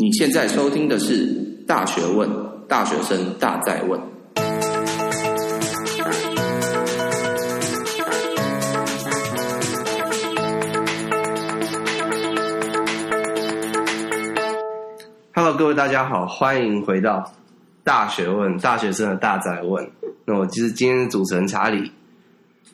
[0.00, 1.26] 你现在收听的是
[1.66, 2.26] 《大学问》，
[2.66, 4.00] 大学生大在问。
[15.34, 17.18] Hello，各位大家好，欢迎回到
[17.84, 19.86] 《大学问》，大学生的大在问。
[20.24, 21.92] 那我就是今天的主持人查理。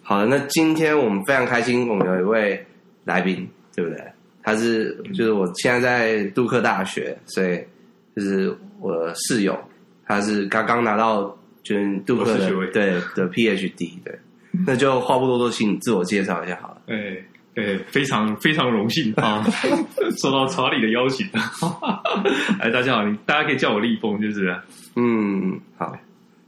[0.01, 2.65] 好的，那今天我们非常开心，我们有一位
[3.03, 4.01] 来宾，对不对？
[4.47, 7.59] 他是就是我现在在杜克大学，所以
[8.15, 9.59] 就是我室友，
[10.07, 14.17] 他是刚刚拿到就是杜克的对的 PhD，对，
[14.65, 16.83] 那就话不多说，请你自我介绍一下好了。
[16.87, 17.17] 哎
[17.57, 19.45] 哎，非常非常荣幸啊，
[20.23, 21.27] 受到查理的邀请。
[22.61, 24.57] 哎，大家好，你大家可以叫我立峰，就是
[24.95, 25.99] 嗯，好，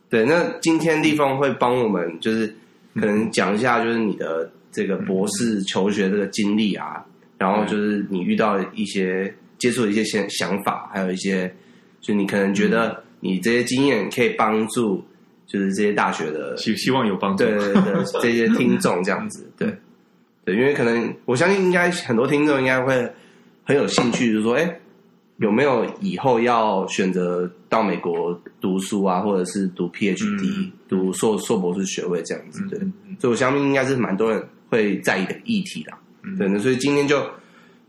[0.08, 2.46] 对，那今天立峰会帮我们就是
[2.94, 7.04] 可能讲一下就是你的这个博士求学这个经历啊。
[7.38, 11.50] 然后就是你遇到一些接触的一些想想法，还有一些，
[12.00, 15.02] 就你可能觉得你这些经验可以帮助，
[15.46, 19.74] 就是这些大学的希希望有帮助，对对对，这些听众这样子， 对。
[20.44, 23.06] 对，因为可能我相信应该很多听众应该会
[23.64, 24.80] 很有兴趣，就是说，哎，
[25.36, 32.78] 有没有以后要选择到美国读书啊，或者是读 PhD、嗯、读硕硕博士学位这样子，对，
[33.20, 35.98] 所以我相信应该是蛮多人会在意的议题啦。
[36.36, 37.22] 对那，所以今天就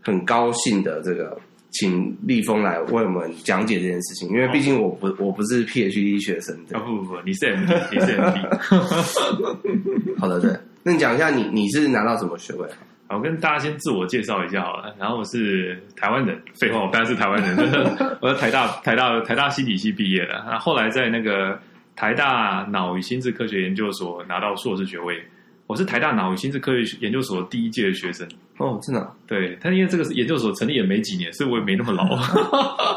[0.02, 1.38] 很高兴的这个
[1.72, 10.50] 请立峰来为我们讲解这件事情，因为毕竟我不我不是 PhD 学生，啊不不不，你是 MD，你是 MD， 好的对，
[10.82, 12.66] 那你讲一下你你是拿到什么学位？
[13.06, 17.56] 好，我跟大家先自我介绍一下好了，然后我是台湾人，废话，我当然是台湾人，
[18.22, 21.58] 我在台大台大台大心理系毕业的，然后后来在那个
[21.94, 25.22] 台大脑与心智科学研究所拿到硕士学位。
[25.70, 28.26] 我是台大脑与心智科学研究所第一届的学生
[28.58, 29.08] 哦，真的？
[29.24, 32.02] 对，他因为这个研究所成立也没几年，所以我也没那么老。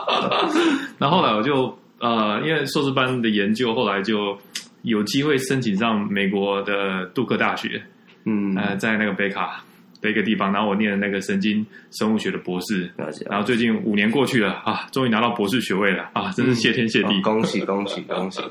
[0.98, 4.36] 然后后来我就呃，因为硕士班的研究，后来就
[4.82, 7.80] 有机会申请上美国的杜克大学，
[8.26, 9.64] 嗯，呃，在那个北卡
[10.02, 13.24] 的一个地方，然后我念了那个神经生物学的博士，了解。
[13.30, 18.42] 然后最近五年过去了啊，终于拿到博士学位了啊，真是谢天谢地，嗯哦、恭喜恭喜恭喜！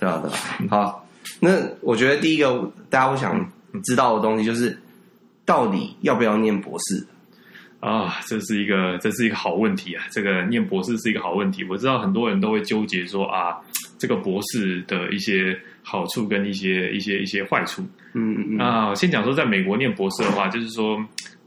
[0.00, 0.30] 这样的
[0.70, 1.05] 好。
[1.40, 3.50] 那我觉得第一个大家会想
[3.84, 4.76] 知道的东西就是，
[5.44, 7.06] 到底要不要念博士
[7.80, 8.16] 啊？
[8.26, 10.04] 这是一个这是一个好问题啊！
[10.10, 11.62] 这个念博士是一个好问题。
[11.64, 13.56] 我知道很多人都会纠结说啊，
[13.98, 17.82] 这个博士的一些好处跟一些一些一些坏处。
[18.14, 18.58] 嗯嗯嗯。
[18.58, 20.98] 啊，先讲说，在美国念博士的话，就是说，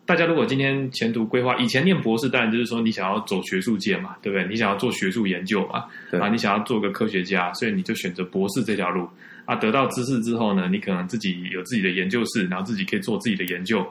[0.06, 4.48] 大家如果今天前途规划，以前念博士，当然就是说你想要走学术界嘛，对不对？
[4.48, 9.10] 你想要做学术研究嘛，对啊，你想要做个科学家，所以你就选择博士这条路。
[9.50, 13.84] 啊，得到知识之后呢，你可能自己有自己的研究室，然后自己可以做自己的研究，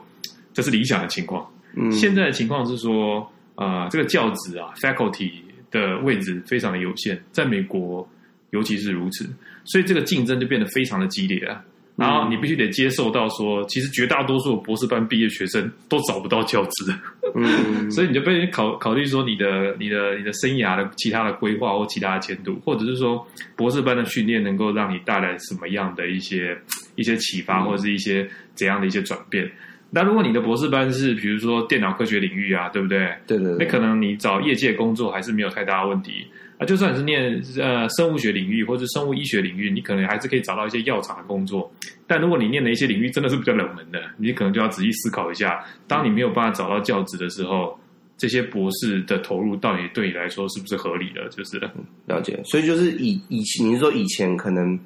[0.53, 1.45] 这是理想的情况。
[1.75, 5.29] 嗯，现在的情况是说，呃，这个教职啊，faculty
[5.69, 8.09] 的位置非常的有限，在美国
[8.51, 9.29] 尤其是如此，
[9.65, 11.61] 所以这个竞争就变得非常的激烈啊。
[11.99, 16.93] 然后你必须得接受到说，其实绝大多数博士班毕业学生都找不到教职，
[17.35, 26.57] 嗯， 所以你就被考考虑说你的你的你的生涯的其他的规划或其他的前途，或者是说博士班的训练能够让你带来什么样的一些
[26.95, 29.49] 一些启发，或者是一些怎样的一些转变。
[29.91, 33.11] 那如果你的博士班是比如说电脑科学领域啊，对不对？
[33.25, 36.27] 对对对，那可能你找业界工作还是没有太大的问题。
[36.59, 41.71] 啊，就算你是念呃生物学领域或者生物医学领域，你可能还是可以找到一些药厂的工作。
[42.05, 47.79] 但如果你念的一些领域真的是比较冷门的，你可能就要仔细思考一下，当你没有办法找到教职的时候，
[48.17, 51.27] 这些博士的投入到底对你来说是不是合理的？
[51.29, 51.57] 就是
[52.05, 52.39] 了解。
[52.43, 54.77] 所以就是以以前，你是说以前可能。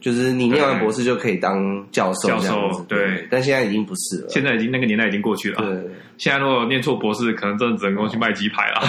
[0.00, 4.28] 就是你念完博士就可以当教授，教授对，但现在已经不是了。
[4.28, 5.62] 现在已经那个年代已经过去了。
[5.62, 8.80] 对，现在如果念错博士，可能真的只能够去卖鸡排了。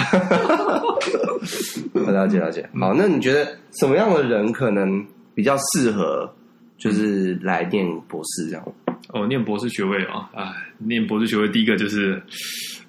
[1.94, 2.68] 我了解了解。
[2.80, 3.46] 好，那你觉得
[3.78, 6.28] 什么样的人可能比较适合，
[6.76, 8.72] 就是来念博士这样？
[9.10, 10.44] 哦，念博士学位啊，哎，
[10.78, 12.20] 念博士学位第一个就是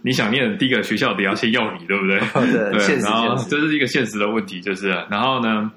[0.01, 2.19] 你想念第一个学校得要先要你，对不对？
[2.51, 5.71] 对，对，然后这是一个现实的问题，就是然后呢？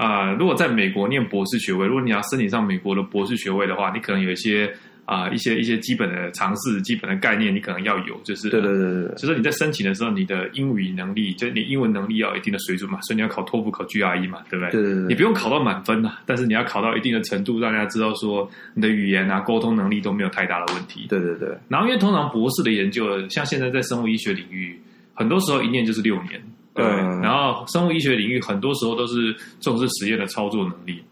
[0.00, 4.64] 啊、呃，如果在美国念博士学位，如果你要申请上美国的博士学位的话，你可能有一些
[5.04, 14.72] 啊、呃、一些一些基本的常识、基本的概念，你可能要有，就是对对对对，就是你在申请的时候，你的英语能力，就是你英文能力要有一定的水准嘛，所以你要考托福、考 GRE 嘛，对不对？
[14.72, 21.08] 对对对，你不用考到满分呐，但是你要考到一定的程度，让大家知道说你的语言啊、沟通能力都没有太大的问题。
[21.10, 24.80] 对对对，然后因为通常博士的研究，像现在在生物医学领域，
[25.12, 26.40] 很多时候一念就是六年。
[26.74, 26.84] 对，
[27.22, 31.02] 然后生物医学领域很多时候都是重视实验的操作能力，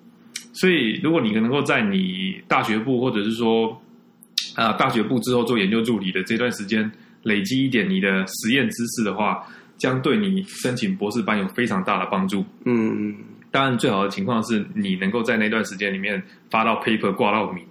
[0.53, 3.81] 所以如果你能够在你大学部或者是说
[4.55, 6.91] 啊大学部之后做研究助理的这段时间
[7.25, 9.45] 累积一点你的实验知识的话，
[9.77, 12.45] 将对你申请博士班有非常大的帮助。
[12.65, 13.15] 嗯，
[13.51, 17.65] 当然，最好的情况是你能够在那段时间里面发到 paper 挂到名，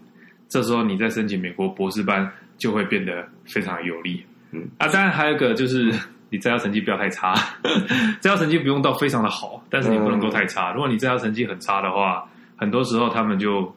[0.50, 4.22] 这时候你再申请美国博士班就会变得非常有利。
[4.52, 5.94] 嗯，啊，当然还有一个就是
[6.30, 7.34] 你在校成绩不要太差，
[8.20, 10.72] 在校成绩不用到非常的好，但是你不能够太差。
[10.74, 13.74] 如果你在校成绩很差的话，很多时候他们就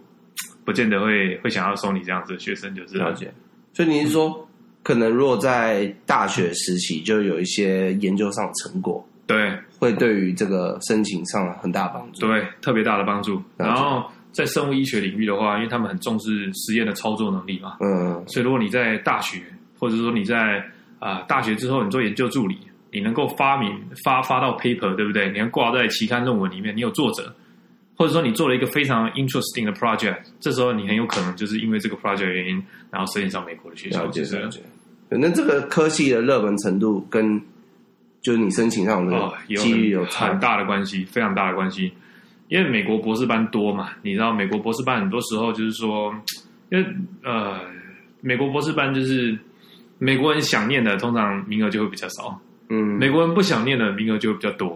[0.65, 2.97] 不见得会会想要收你这样子的学生，就是。
[2.99, 3.33] 了解。
[3.73, 4.49] 所以你是说，
[4.83, 13.41] 可能如果在大学时期就有一些研究上的成果，对，会对于这个申请上很大帮助，对，特别大的帮助。
[13.57, 19.41] 然后在生物医学领域的话，因为他们很重视实验的操作能力嘛，嗯，所以如果你在大学，
[19.79, 20.65] 或者说你在
[21.01, 22.57] 啊、呃、大学之后你做研究助理，
[22.93, 25.29] 你能够发明发发到 paper，对不对？
[25.33, 27.35] 你要挂在期刊论文里面，你有作者。
[27.97, 34.05] 或者说你做了一个非常 interesting 的 project，这时候你很有可能就是因为这个 project 原因，然后申请上美国的学校。
[34.05, 34.61] 了解，了解。
[35.11, 37.39] 那这个科系的热门程度跟
[38.23, 41.93] 就是你申请上的机遇有很大的关系，非常大的关系。
[42.49, 46.11] 因为美国博士班多嘛，你知道美国博士班很多时候就是说，
[46.71, 46.87] 因为
[47.23, 47.61] 呃，
[48.23, 49.39] 美国博士班就是
[50.01, 52.41] 美国人想念的，通常名额就会比较少。
[52.71, 54.69] 嗯，美国人不想念的名额就会比较多。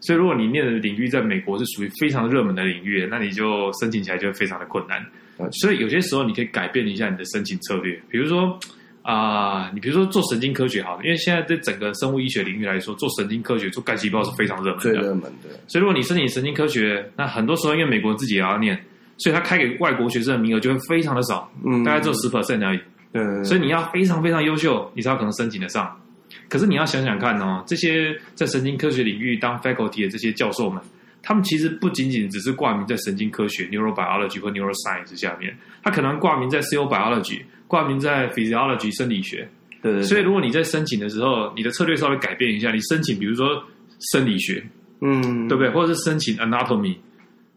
[0.00, 5.04] 所以，如果你念的领域在美国是属于非常热门的领域，那你就申请起来就会非常的困难。
[5.52, 8.00] 所以，有些时候你可以改变一下你的申请策略。
[8.08, 8.58] 比如说，
[9.02, 14.80] 啊、呃，你比如说做神经科学好了，因为现在在整个生物医学领域来说，做神经科学、做干细胞是非常热门的。
[14.80, 15.50] 最热门的。
[15.68, 18.76] 所以，如果你申请神经科学，那很多时候因为美国人自己也要念，
[19.18, 22.80] 所以他开给外国学生的名额就会非常的少，嗯，大概只有十 percent 而已。
[23.16, 23.44] 对。
[23.44, 25.94] 所以你要非常非常优秀，你才有可能申请得上。
[26.48, 30.80] 可是你要想想看哦，这些在神经科学领域当 faculty 的这些教授们，
[31.22, 39.48] 他们其实不仅仅只是挂名在神经科学 （neurobiology） 或 neuroscience 下面，他可能挂名在 cell biology，挂名在 physiology 生理学。
[39.82, 40.02] 对，对，对。
[40.02, 43.48] 所以如果你在申请的时候，你的策略稍微改变一下，你申请比如说
[44.12, 44.64] 生理学，
[45.00, 45.70] 嗯，对不对？
[45.70, 46.94] 或者是申请 anatomy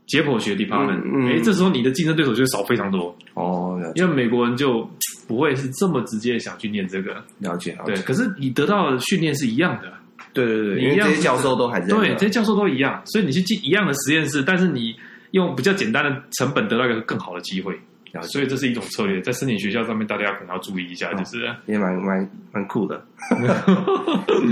[0.08, 4.90] 解剖学 department，嗯，哎、嗯，这时候你的竞争对手就会少非常多哦，因为美国人就。
[5.30, 7.94] 不会是这么直接想去念这个，了解，了解。
[7.94, 9.94] 对，可是你得到的训练是一样的。
[10.34, 11.88] 对对对，因为这些教授都还在。
[11.90, 14.96] 对，这些教授都一样，所以你去进一样的实验室，但是你
[15.32, 17.80] 用比较简单的成本得到一个更好的机会。
[18.24, 23.00] 所以这是一种策略，在申请学校上面，大家可能要注意一下，就是也蛮蛮蛮酷的。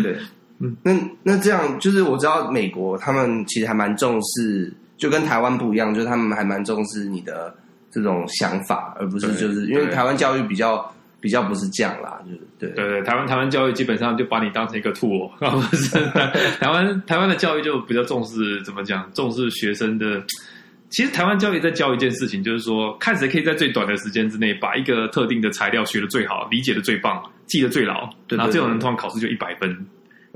[0.04, 0.16] 对，
[0.60, 7.52] 嗯，那那这样就是我知道美国他们其实还蛮重视，就跟台湾不一样，就是他们还蛮重视你的。
[7.92, 16.00] 这种想法，而不是就是因为台湾教育比较比较不是这样啦，就是对对对，台湾台湾教育基本上就把你当成一个 是
[16.60, 20.22] 台湾台湾的教育就比较重视怎么讲，重视学生的。
[20.90, 29.86] 其实台湾教育在教一件事情，就是说看谁可以在最短的时间之内把一个特定的材料学的最好，理解的最棒，记得最牢，对对对，然后这种人通常考试就一百分。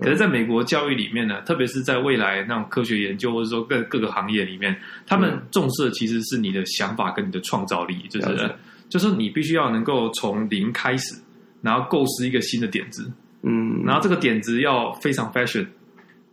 [0.02, 4.76] 可是，在美国教育里面呢，特别是在未来那种科学研究，或者说各各个行业里面，
[5.06, 8.52] 他们重视的其实是你的想法跟你的创造力，就是
[8.90, 11.16] 就是你必须要能够从零开始，
[11.62, 13.12] 然后构思一个新的点子，
[13.44, 15.68] 嗯，然后这个点子要非常 fashion，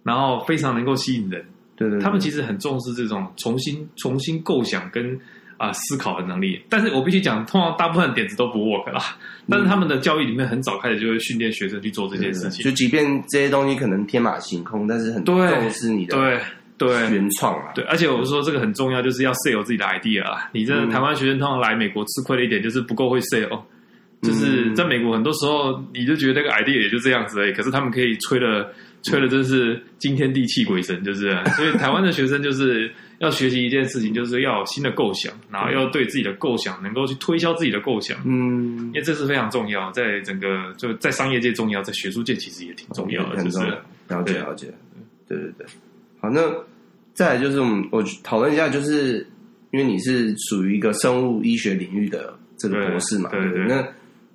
[0.02, 1.44] 然后非常能够吸引人，
[1.76, 5.20] 对对，他们其实很重视这种重新重新构想跟。
[5.58, 9.02] 啊，思考的能力，但是我必须讲，通常大部分点子都不 work 啦。
[9.50, 12.64] 但是他们的教育里面很早开始就会训练学生去做这件事情。
[12.64, 16.40] 就即便这些东西可能天马行空，但是很重视你的对
[16.78, 17.72] 对原创啊。
[17.74, 20.48] 对，而且我说这个很重要，就是要 sell 自己的 idea 啊。
[20.52, 23.60] 你这台湾学生通常来美国吃亏的一点就是不够会 sell，
[24.22, 31.36] 就是在美国很多时候你就觉得那个 idea 也就这样子而已，可是他们可以吹的吹的真是惊天地泣鬼神，就是。
[31.56, 32.88] 所以台湾的学生就是。
[33.18, 38.16] 要学习一件事情，就是要有新的构想，然后要对自己的构想能够去推销自己的构想。
[38.24, 44.66] 嗯，因为这是非常重要，在整个就在商业界重要，在学术界其实也挺重要的，很重要，就是了解了解。
[45.26, 45.66] 对对对，
[46.20, 46.40] 好，那
[47.12, 49.26] 再来就是我们我讨论一下，就是
[49.72, 53.88] 因为你是属于一个生物医学领域的这个博士嘛，对对，对，对，那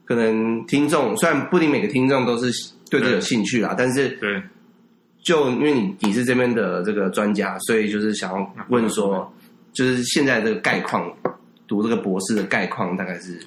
[0.03, 2.51] 可能听众虽然不一定每个听众都是
[2.89, 4.43] 对这有兴趣啦，但是对。
[5.23, 9.33] 就因为你你是这边的这个专家，所以就是想要问说，
[9.71, 11.11] 就是现在这个概况，
[11.67, 13.39] 读这个博士的概况大概是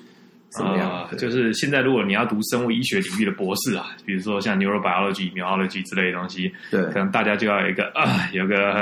[0.50, 1.06] 怎么样？
[1.10, 8.72] 呃，就是现在如果你要读生物医学领域的博士啊，比如说像 neurobiology、immunology 之类的东西，对，可能大家就要有一个啊，有个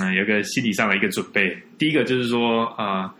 [0.00, 1.56] 嗯，有个心理上的一个准备。
[1.76, 3.02] 第一个就是说啊。
[3.02, 3.10] 呃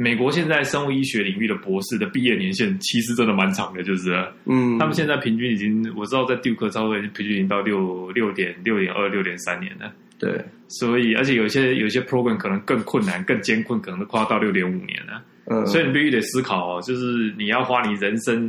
[0.00, 4.14] 美国现在生物医学领域的博士的毕业年限其实真的蛮长的，就是，
[4.44, 18.48] 嗯，他们现在平均已经，我知道在杜克超已经平均已经到六六点六点二六点三年了，对，所以而且有些有些 program 可能更困难、更艰困，可能都快要到六点五年了，嗯，所以你必须得思考哦，就是你要花你人生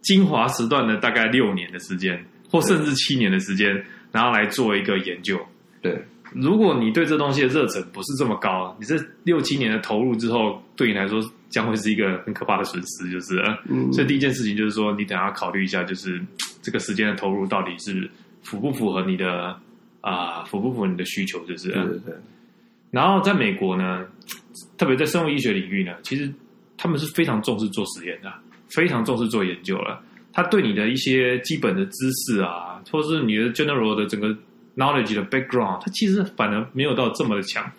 [0.00, 5.38] 精华时段的大概六年的时间，或甚至七年的时间，然后来做一个研究。
[5.80, 5.96] 对，
[6.34, 13.42] 如果你对这东西的热忱不是这么高，你这六七年的投入之后，对你来说将会是一个很可怕的损失，就是。
[13.68, 13.92] 嗯。
[13.92, 16.20] 所以第一件事情就是说，你等下要考虑一下，就是
[16.62, 18.08] 这个时间的投入到底是
[18.42, 19.56] 符不符合你的
[20.00, 21.70] 啊、呃，符不符合你的需求，就是。
[21.70, 22.14] 对对对。
[22.90, 24.06] 然后在美国呢，
[24.76, 26.32] 特别在生物医学领域呢，其实
[26.76, 28.32] 他们是非常重视做实验的，
[28.68, 30.02] 非常重视做研究了。
[30.32, 34.36] 他对你的一些基本的知识啊，或者是你的 general 的整个
[34.78, 37.70] knowledge 的 background，它其实反而没有到这么的强。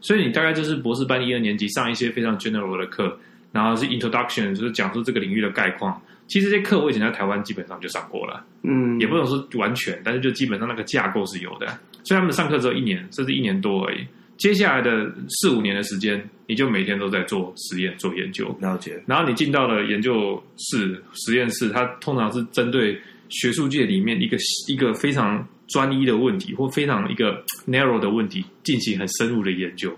[0.00, 3.18] 所以你大概就是博士班一二年级上一些非常 general 的课，
[3.50, 6.00] 然后是 introduction，就是讲述这个领域的概况。
[6.28, 11.66] 其实这些课我以前在台湾基本上就上过了，嗯，也不能说完全，但是就基本上那个架构是有的。
[12.04, 13.98] 所以他们上课只有一年，甚至一年多而已。
[14.38, 18.56] 接下来的四五年的时间，你就每天都在做实验、做研究。
[18.60, 19.00] 了解。
[19.06, 24.36] 然后你进到了研究室、实验室，它通常是针对学术界里面一个
[24.68, 29.92] 一个非常专一的问题，或非常一个 narrow 的问题，进行很深入的研究。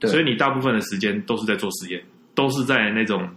[0.00, 0.10] 对。
[0.10, 2.02] 所以你大部分的时间都是在做实验，
[2.34, 3.28] 都是在那种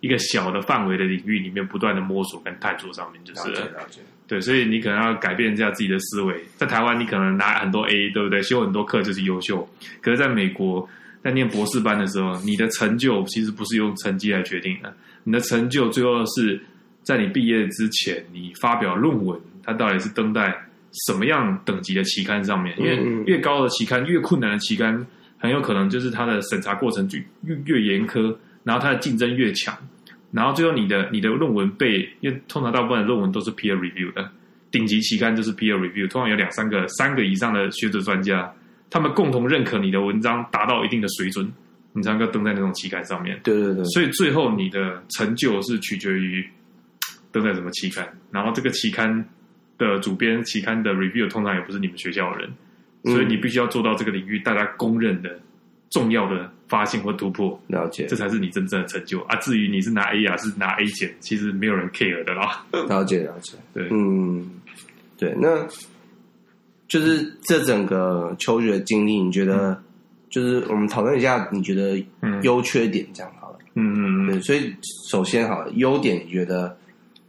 [0.00, 3.50] 一个小的范围的领域里面不断的摸索跟探索上面，就是。
[3.50, 4.00] 了解。
[4.28, 6.34] 对，所以你可能要改变一下自己的思维。
[6.56, 8.42] 在台湾，你可能拿很多 A，对不对？
[8.42, 9.68] 修很多课就是优秀。
[10.00, 10.88] 可是在美国，
[11.22, 14.92] 在念博士班的时候，你的成就其实不是用成绩来决定的。
[15.22, 16.60] 你的成就最后是
[17.04, 20.52] 在你毕业之前，你发表论文，它到底是登在
[21.04, 22.74] 什么样等级的期刊上面？
[22.78, 25.06] 因为越高的期刊，越困难的期刊，
[25.38, 27.08] 很有可能就是它的审查过程
[27.42, 28.34] 越越严苛，
[28.64, 29.76] 然后它的竞争越强。
[30.32, 34.30] 然后最后你的你的论文被，因为通常大部分的论文都是 peer review 的，
[34.70, 38.52] 顶级期刊就是 peer review，通常有两三个、三个以上的学者专家，
[38.90, 41.50] 他们共同认可你的文章达到一定的水准，
[41.92, 43.38] 你才能够登在那种期刊上面。
[43.44, 43.84] 对对对。
[43.84, 46.46] 所以最后你的成就是取决于
[47.30, 49.24] 登在什么期刊，然后这个期刊
[49.78, 52.50] 的主编、期刊的 review 通常也不是你们学校的人，
[53.04, 55.38] 所以你必须要做到这个领域大家公认的
[55.90, 56.50] 重要的。
[56.68, 59.36] 发现或突破，了解，这才是你真正的成就啊！
[59.36, 62.66] 至于你是拿 A 啊，是拿 A 减，其实没有人 care 的啦。
[62.88, 64.50] 了解，了解，对，嗯，
[65.16, 65.64] 对，那
[66.88, 69.84] 就是这整个求学经历，你觉得，嗯、
[70.28, 72.04] 就是我们讨论一下，你觉得
[72.42, 73.58] 优缺点这样好了。
[73.74, 74.74] 嗯嗯嗯，对，所以
[75.08, 76.76] 首先好了，优点你觉得，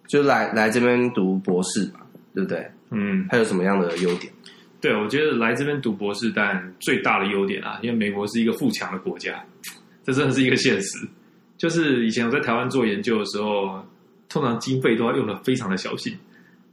[0.08, 2.00] 就来来这边读博士嘛，
[2.38, 2.70] 对不对？
[2.92, 4.32] 嗯，还有什么样的优点？
[4.80, 9.44] 对，我觉得来这边读博士，但最大的优点啊，因为美国是一个富强的国家，
[10.04, 11.00] 这真的是一个现实。
[11.58, 13.84] 就是以前我在台湾做研究的时候，
[14.30, 16.16] 通常经费都要用的非常的小心。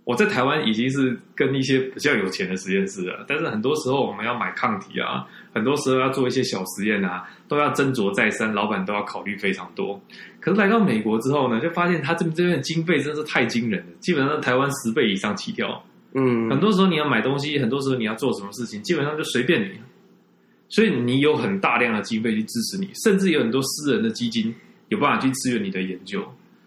[0.04, 9.98] 我在台湾已经是跟一些比较有钱的实验室了，但是很多时候我们要买抗体啊，很多时候要做一些小实验啊，都要斟酌再三，老板都要考虑非常多。
[10.40, 15.82] 可是来到美国之后呢，就发现他这边这边的经费真是太惊人了，基本上台湾十倍以上起跳。
[16.12, 19.70] 嗯，很多时候你要买东西，很多时候你要做什么事情，基本上就随便你。
[20.68, 24.54] 所以你有很大量的经费去支持你，甚至有很多私人的基金
[24.88, 26.22] 有办法去支援你的研究。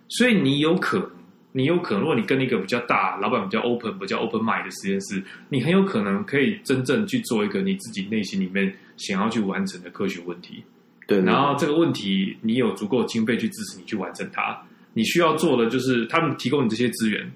[0.07, 1.09] 所以你有可能，
[1.57, 10.63] 你有可能，如果你跟一个比较大、老板比较 open、比较 open mind 的实验室，你很有可能可以真正去做一个你自己内心里面想要去完成的科学问题。
[11.07, 14.55] 对，然后这个问题你有足够经费去支持你去完成它。
[14.93, 17.31] 你需要做的就是他们提供你这些资源。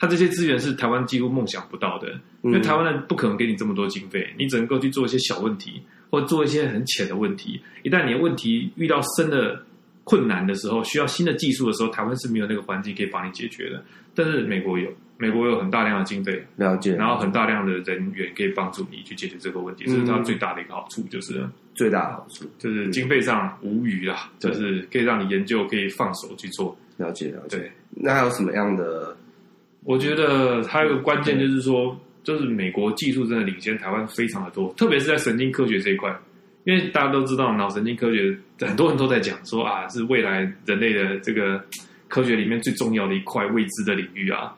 [0.00, 2.08] 他这些资源是台湾几乎梦想不到的，
[2.42, 7.60] 因为台湾人不可能给你这么多经费，你只能够去做一些小问题，或做一些很浅的问题。
[7.82, 9.60] 一旦你的问题遇到深的
[10.08, 13.84] 困难的时候，需要新的技术的时候，台湾是没有那个环境可以帮你解决的。
[14.14, 26.76] 但是美国有，美国有很大量的经费，了解，然后很大量的人员可以帮助你去解决这个问题，这是它最大的一个好处，就是最大的好处就是经费上无余啦，就是可以让你研究可以放手去做。
[26.96, 27.58] 了解，了解。
[27.58, 29.16] 对，那还有什么样的？
[29.84, 36.14] 我觉得还有一个关键就是说，就是美国技术真的领先台湾非常的多，特别是在神经科学这一块，
[36.68, 41.64] 因为大家都知道脑神经科学很多人都在讲说啊，是未来人类的这个
[42.08, 44.54] 科学里面最重要的一块未知的领域啊。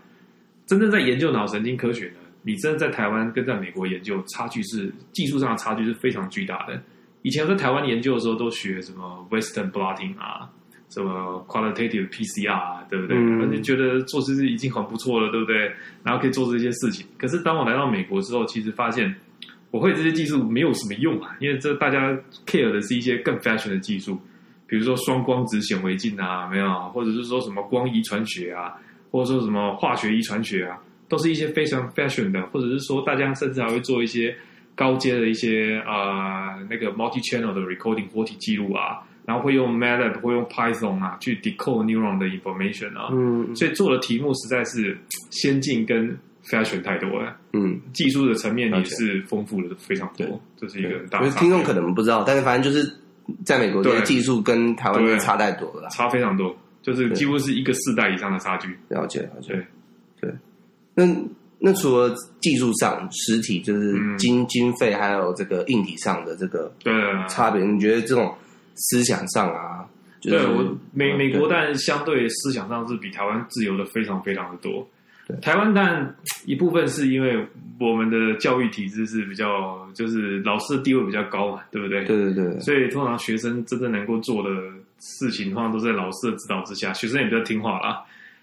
[0.67, 6.83] 真正在研究脑神经科学呢，你真的在台湾跟在美国研究差距是技术上的差距是非常巨大的。
[7.23, 10.51] 以前我在台湾研究的时候都学什么 Western blotting 啊。
[10.93, 13.17] 什么 qualitative PCR，对不对？
[13.17, 15.71] 反正、嗯、觉得做这些已经很不错了，对不对？
[16.03, 17.07] 然后可以做这些事情。
[17.17, 19.15] 可是当我来到美国之后，其实发现
[19.71, 22.11] 我会这些技术没有什么用啊，因为这大家
[22.47, 24.19] care 的是一些更 fashion 的技术，
[24.67, 28.75] 比如说双光子显微镜啊，没有，或者是说什么光遗传学啊，
[29.11, 34.37] 或者说什么化学遗传学啊，都是一些非常 fashion 的，或者是说大家甚至还会做一些
[34.75, 39.07] 高阶的一些啊、呃、那个 multi channel 的 recording 活体记录啊。
[39.27, 44.99] 然后会用 MATLAB，会用 Python 啊，去 decode neuron 的 information 啊，嗯，所以做的题目实在是
[45.31, 46.19] 先进跟
[46.51, 52.93] fashion 太多了，嗯，技术的层面也是丰富的非常多，这是一个很大听众可能不知道，但是反正就是
[53.45, 58.69] 在美国，这些技术跟台湾差太多了，差非常多，就是几乎是一个世代以上的差距。
[58.89, 59.67] 了解，了解，
[60.21, 60.31] 对，
[60.95, 61.07] 那
[61.59, 66.93] 那除了技术上、实体就是经经费，还有这个硬体上的这个对。
[67.29, 68.35] 差别，你觉得这种
[68.75, 69.87] 思想上啊？
[70.23, 74.87] 对我美美国，但相对思想上是比台湾自由的非常非常的多。
[75.41, 77.47] 台湾但一部分是因为
[77.79, 82.05] 我们的教育体制是比较，就是老师的地位比较高嘛，对不对？
[82.05, 82.61] 对对对。
[82.61, 84.51] 所以通常学生真正能够做的
[84.99, 88.03] 事情，通常都在老师的指导之下，学生也比较听话啦。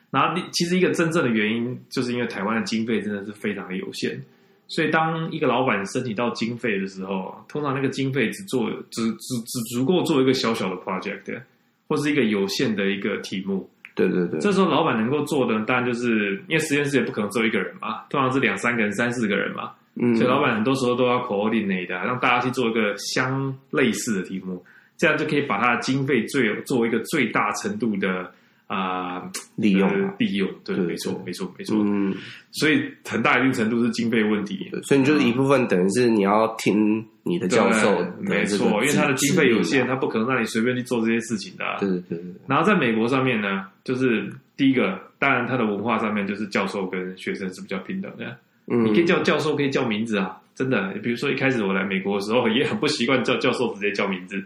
[0.09, 4.19] 然后其实一个真正的原因，就是因为台湾的经费真的是非常的有限，
[4.67, 11.41] 所以当一个老板申请到经费的时候，通常那个经费只做只只只足够做一个小小的 project。
[11.89, 14.39] 或是一个有限的一个题目，对对对。
[14.39, 24.63] 这时候老板能够做的，当然就是因为实验室也不可能只有一个人嘛，通常是两三个人、三四个人嘛，嗯，所以老板很多时候都要 coordinate 的，让大家去做一个相类似的题目，
[24.95, 28.31] 这样就可以把他的经费最做一个最大程度的。
[28.67, 31.77] 啊、呃，利用利用，对，没错，没错，没错。
[31.79, 32.13] 嗯，
[32.51, 34.69] 所以很大一定程度是经费问题。
[34.83, 41.63] 所以你就是一部分，等于是你要听你的教授，没错，因为他的经费有限，他不可能让你随便去做这些事情的。
[41.79, 42.19] 对对对。
[42.45, 48.37] 然后在美国上面呢，就是第一个，当然他的文化上面就是教授跟学生是比较平等的。
[48.69, 50.89] 嗯，你可以叫教授，可以叫名字啊，真的。
[51.01, 54.43] 比如说一开始我来美国的时候，也很不习惯叫教授直接叫名字。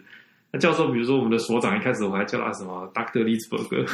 [0.53, 3.87] 那教授，比如说我们的所长，一开始我还叫他什么 Doctor Litzberg，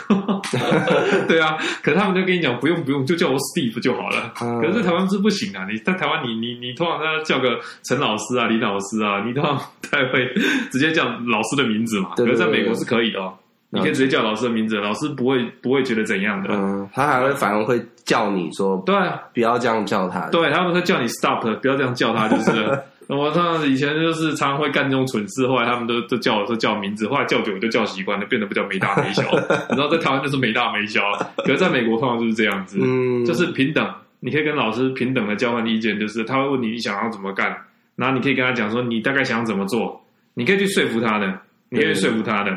[1.27, 4.33] 对啊，可是他们就跟你讲不用不用，就叫我 Steve 就好了。
[4.35, 10.33] 可是在台湾是不行啊，你在台湾你你你通常要叫个陈老师啊、李老师啊，你通常不太会
[10.71, 12.13] 直接叫老师的名字嘛。
[12.15, 13.35] 可是在美国是可以的哦，
[13.69, 16.49] 你可以直接叫老师的名字，老师不会不会觉得怎样的。
[16.51, 18.95] 嗯，他还会反而会叫你说，对，
[19.31, 20.27] 不要这样叫他。
[20.29, 22.79] 对，他们会叫你 Stop，不要这样叫他，就是。
[23.07, 29.23] 我上次以前就是常常会干这种蠢事，后来他们都都叫我说叫名字，后来叫久我就叫习惯了，变得比较没大没小。
[29.69, 31.01] 你知道在台湾就是没大没小，
[31.37, 33.89] 可是在美国通常就是这样子，嗯，就是平等，
[34.19, 37.55] 你可以跟老师平等的交换意见，就是他会问你你想要怎么干，
[37.95, 41.39] 然后你可以跟他讲说你大概想要怎么做，你可以去说服他的，
[41.69, 42.51] 你可以说服他的，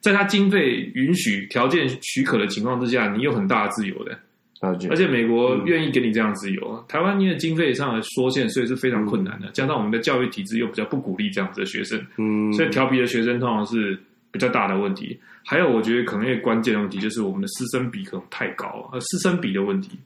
[0.00, 4.16] 在他经费允许、条件许可的情况之下，你有很大的自由的。
[4.60, 9.50] 而且美国愿意给你这样自由，嗯、台湾因为经费上的缩限，所以是非常困难的。
[9.52, 13.98] 加上我们的教育体制又比较不鼓励这样子的学生，嗯，所以调皮的学生通常是
[14.30, 15.18] 比较大的问题。
[15.44, 19.98] 还有，我觉得可能一个关键的问题就是我们的师生比可能太高，呃，师生比的问题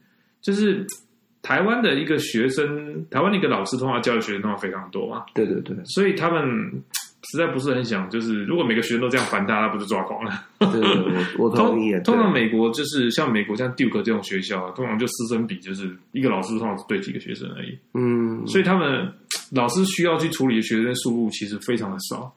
[0.43, 0.85] 就是
[1.43, 6.83] 台湾的一个学生，台湾的一个老师通常教的学生通常非常多嘛，对对对，所以他们。
[7.31, 10.33] 实在不是很想，就是如果每个学生都这样烦他，他不就抓狂了？
[10.59, 10.81] 对，
[11.39, 11.93] 我我 同意。
[12.03, 17.79] 通常美国就是像美国像 Duke 这种学校啊，通常就师生比就是一个老师通常只对几个学生而已。
[17.95, 19.13] 嗯，所以他们
[19.53, 22.33] 老师需要去处理的学生数目其实非常的少。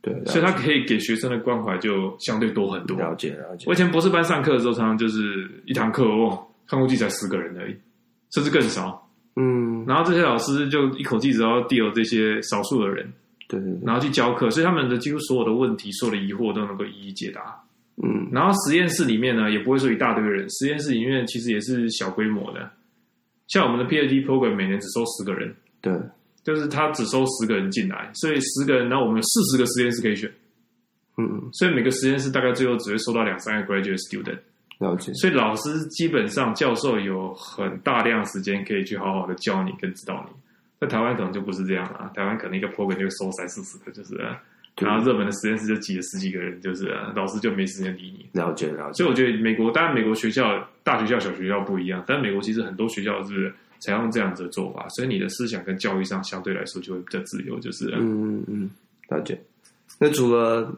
[0.00, 2.96] 对，所以他可以给学生的关怀就相对多很多。
[2.96, 3.64] 了解了解。
[3.66, 7.74] 我以前博士班上课的时候，常常就是一堂课哦，看过去才十个人而已，
[8.30, 9.04] 甚至更少。
[9.34, 13.12] 嗯，然后这些老师就一口气只要 deal 这些少数的人。
[13.48, 17.60] 对对对，然后去教课，所以他们的几乎所有的问题、所有的疑惑都能够一一解答。
[18.00, 22.70] 嗯，然后实验室里面呢，也不会说一大堆人，实验室里面其实也是小规模的。
[23.48, 25.92] 像我们的 PhD program 每年只收十个人，对，
[26.44, 30.30] 就是他只收十个人进来，所以十个人，然后我们有四十个实验室可以选。
[31.16, 34.38] 嗯，所以每个实验室大概最后只会收到两三个 graduate student。
[34.78, 35.12] 了解。
[35.14, 40.36] 所以老师基本上教授有很大量时间可以去好好的教你跟指导你。
[40.80, 44.14] 在台湾可能就不是这样了，台湾可能一个 program 就收三四十个，就是，
[44.76, 46.86] 然后热门的实验室就挤了十几个人，就是
[47.16, 48.28] 老师就没时间理你。
[48.32, 48.92] 了解了解。
[48.92, 57.90] 所以我觉得美国，当然美国学校大学校小学校不一样，但美国其实很多学校是采用这样子的做法，所以你的思想跟教育上相对来说就会比较自由，就是。
[57.96, 58.70] 嗯嗯嗯，
[59.08, 59.36] 了解。
[59.98, 60.72] 那除了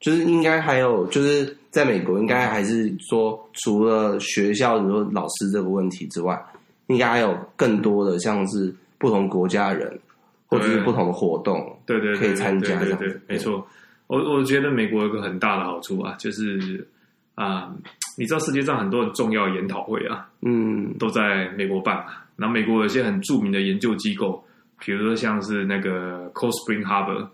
[0.00, 6.42] 就是应该还有就是在美国应该还是说除了学校比如说老师这个问题之外，
[6.86, 8.74] 应该还有更多的像是。
[8.98, 9.98] 不同国家人，
[10.46, 13.66] 或者是不同的活动，对对，可以参加，对对，没错。
[14.08, 16.86] 我我觉得美国有个很大的好处啊，就是
[17.34, 17.72] 啊，
[18.16, 22.06] 你知道世界上很多很重要的研讨会啊，嗯，都在美国办嘛。
[22.36, 24.42] 然后美国有一些很著名的研究机构，
[24.78, 27.28] 比如说像是那个 Cold Spring Harbor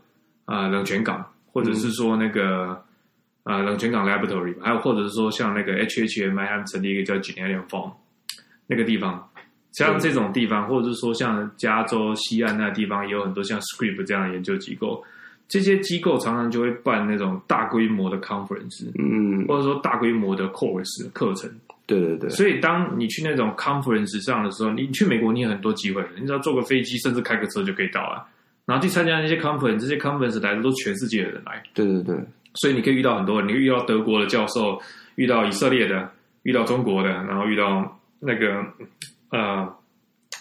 [0.47, 2.83] 啊，冷泉港，或者是说那个
[3.45, 7.93] 啊冷泉港 Laboratory，还有或者是说像那个 HHMI 他们成立一个叫 Generium Farm
[8.67, 9.31] 那个地方。
[9.75, 15.03] 像这种地方，或者是说像加州西岸那地方，也有很多像 Scripps 这样的研究机构。
[15.47, 21.51] 这些机构常常就会办那种大规模的 conference，嗯，或者说大规模的 course 课程。
[21.87, 22.31] 对对对。
[22.31, 28.27] 所以当你去那种 conference 上的时候，你去美国你有很多机会，你只要坐个飞机，甚至开个车就可以到了。
[28.65, 31.63] 然后去参加那些 conference，这些 conference 来的都全世界的人来。
[31.75, 32.17] 对对对。
[32.55, 34.81] 所以你可以遇到很多人，你遇到德国的教授，
[35.17, 36.11] 遇到以色列的，
[36.45, 38.65] 遇到中国的，然后遇到那个
[39.37, 39.77] 呃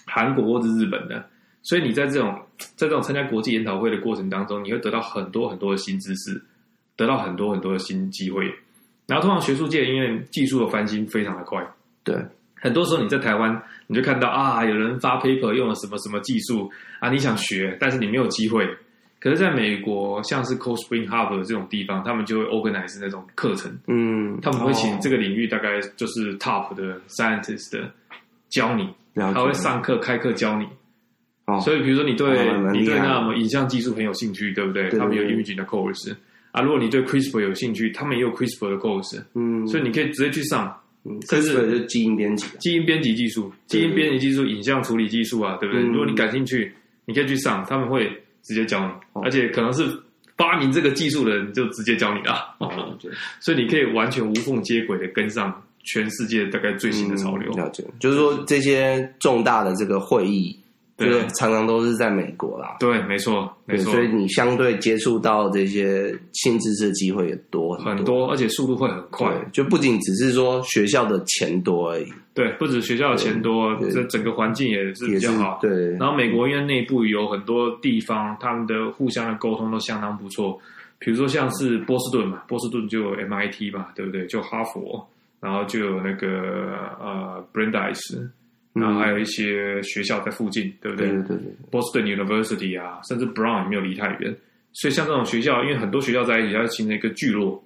[0.06, 1.26] 韩国或者日本的。
[1.66, 6.42] 所以你在这种在这种参加国际研讨会的过程当中，你会得到很多很多的新知识，
[6.96, 8.54] 得到很多很多的新机会。
[9.08, 11.66] 然后通常学术界因为技术的翻新非常的快，
[12.04, 12.16] 对，
[12.56, 18.68] 很多时候你在台湾你就看到啊，有人发 paper 用了什么什么技术啊，你想学，但是你没有机会。
[19.20, 27.90] 可是在美国，像是 Cold Spring Harbor 这种地方，他们就会 organize 那种课程，嗯，他们会请这个领域大概就是 top 的 scientist 的
[28.54, 30.66] 教你，他会上课开课教你。
[31.46, 32.30] 哦，所以比如说你对
[32.72, 34.90] 你对那么影像技术很有兴趣，对不对？
[34.92, 36.16] 他们有 imaging 的 course
[36.52, 36.62] 啊。
[36.62, 39.22] 如果你对 CRISPR 有兴趣，他们也有 CRISPR 的 course。
[39.34, 40.80] 嗯，所以你可以直接去上。
[41.06, 45.84] 嗯，甚至是基因编辑、基因编辑技术、基因编辑技术、影像处理技术啊，对不对？
[45.84, 46.72] 如果你感兴趣，
[47.06, 48.10] 你可以去上，他们会
[48.42, 49.84] 直接教你，而且可能是
[50.38, 52.56] 发明这个技术的人就直接教你了。
[53.42, 57.52] 所以你可以完全无缝接轨的跟上全世界大概最新的潮流。
[57.54, 60.60] 了解，就是说这些重大的这个会议。
[60.96, 62.78] 对，常常都是在美国啦。
[62.80, 63.92] 对，没错，没错。
[63.92, 69.28] 所以你相对接触到这些新知识的机会也多很多，很多，而且速度会很快。
[69.52, 72.06] 就不仅只是说学校的钱多而已。
[72.36, 75.58] 对，不止学校的钱多，这整个环境也是比较好。
[75.60, 75.90] 对。
[75.98, 80.58] 然后美国因为内部有很多地方，他们的互相的沟通都相当不错。
[81.00, 84.28] 比如说像是波士顿嘛，波士顿就有 MIT 嘛，对不对？
[84.28, 85.06] 就哈佛，
[85.44, 88.30] 然后就有那个呃 Brandeis。
[88.74, 91.08] 然后还有一些学校在附近，对不对？
[91.08, 91.54] 对对对。
[91.70, 94.36] Boston University 啊，甚至 Brown 也没有离太远，
[94.72, 97.64] 所以像这种学校，因为很多学校在一起，它形成一个聚落。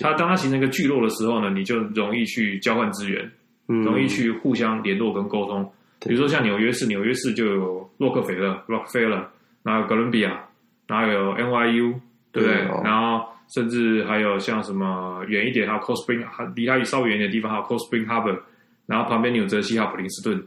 [0.00, 3.30] 它当它形成一个聚落的时候呢，你就容易去交换资源，
[3.68, 5.72] 容易去互相联络跟沟通。
[6.00, 9.26] 比如说像纽约市，纽约市就有洛克菲勒 （Rockefeller），
[9.62, 10.44] 然后哥伦比亚，
[10.88, 11.94] 然后有 NYU，
[12.32, 12.56] 对不对？
[12.82, 18.38] 然后甚至还有像什么远一点，还有 Cold Spring，离它稍微远一点的地方，还有 Cold Spring Harbor。
[18.86, 20.40] 然后旁边纽泽西还有普林斯顿，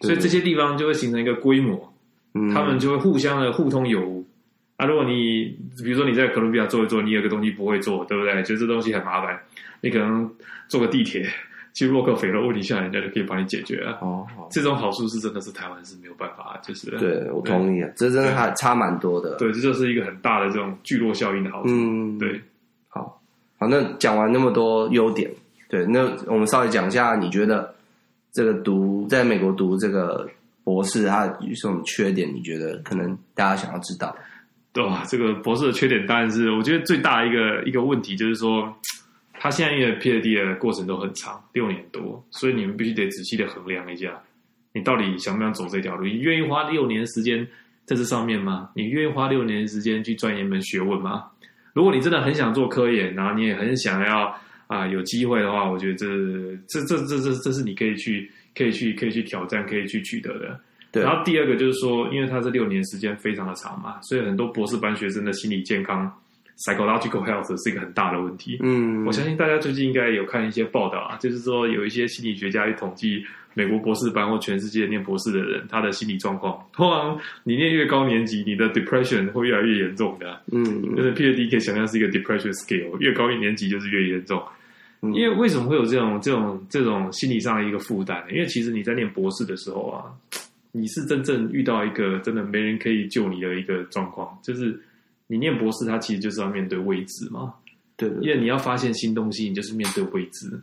[0.00, 1.94] 所以这些地方就会形成一个规模，
[2.34, 4.26] 嗯、他们就会互相的互通有无。
[4.76, 8.32] 啊，如果你比如说你在哥伦比亚做一做，你有个东西不会做，对不对？
[8.42, 9.38] 觉得这东西很麻烦，
[9.80, 10.28] 你可能
[10.66, 11.24] 坐个地铁
[11.74, 13.98] 去洛克菲勒问一下，人家就可以帮你解决了。
[14.00, 19.36] 哦，哦这种好处是真的是台湾是没有办法，就是对我同意啊，这真的还差蛮多的。
[19.36, 21.68] 对，这就是一个很大的这种聚落效应的好处。
[21.68, 22.40] 嗯，对，
[22.88, 23.20] 好，
[23.58, 25.30] 好，那讲完那么多优点，
[25.68, 27.74] 对，那我们稍微讲一下，你觉得？
[28.36, 30.28] 这个读在美国读这个
[30.64, 32.28] 博士，它有什么缺点？
[32.34, 34.12] 你觉得可能大家想要知道？
[34.72, 35.04] 对吧？
[35.06, 38.74] 这个博士的缺点当然是，我觉得最大的一个一个问题就是说，
[39.44, 44.18] 他现在因为 PhD 的过程都很长，六年多，所以你们必须得仔细的衡量一下，
[44.72, 46.06] 你到底想不想走这条路？
[46.06, 47.46] 你愿意花六年时间
[47.84, 48.70] 在这上面吗？
[48.74, 51.26] 你愿意花六年时间去钻研一门学问吗？
[51.74, 54.34] 如果你真的很想做科研，然后你也很想要。
[54.66, 56.16] 啊，有机会的话，我觉得这
[56.66, 60.58] 这这这这这是你可以去可以去可以去挑战，可以去取得的。
[61.02, 66.10] 然后第二个就是说，因为他这六年时间非常的长嘛，所以很多博士班学生的心理健康
[66.58, 68.58] （psychological health） 是一个很大的问题。
[68.62, 76.58] 嗯，我相信大家最近应该有看一些报道啊，就是说有一些心理学家去统计美国博士班或全世界念博士的人，他的心理状况。
[76.72, 80.40] 通常你念越高年级，你的 depression 会越来越严重的。
[80.52, 80.64] 嗯，
[80.96, 84.42] 就是 PhD 可以想象是一个 depression scale，越高一年级就是越严重。
[85.12, 88.32] 因为为什么会有这种这种这种心理上的一个负担呢？
[88.32, 90.08] 因为其实你在念博士的时候啊，
[90.72, 94.80] 你是真正遇到一个真的没人可以救你的一个状况，就是
[95.26, 97.54] 你念博士，它其实就是要面对未知嘛。
[97.96, 100.60] 对，因为你要发现新东西，你就是面对未知，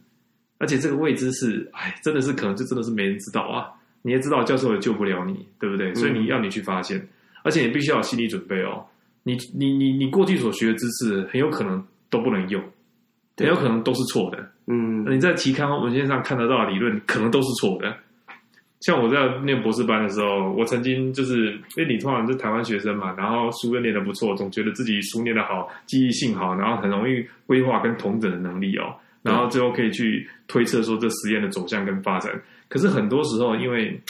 [0.58, 3.69] 而且这个未知是，哎，真的是可能就真的是没人知道啊。
[4.02, 5.93] 你也知道教授也救不了你，对不对？
[5.95, 7.08] 所以你要你去发现，
[7.43, 8.86] 而且你必须要有心理准备哦。
[9.24, 12.62] 你你你你过去所学的知识很有可能都不能用。
[13.38, 17.97] 很有可能都是错的，嗯，你在期刊文献上看得到的理论，可能都是错的。
[18.82, 32.32] 像我在念博士班的时候，我曾经就是，因为你通常是台湾学生嘛，然后书又念得不错，总觉得自己书念得好，记忆性好，然后很容易规划跟同整的能力哦，然后最后可以去推测说这实验的走向跟发展。
[32.67, 34.02] 可是很多时候，因为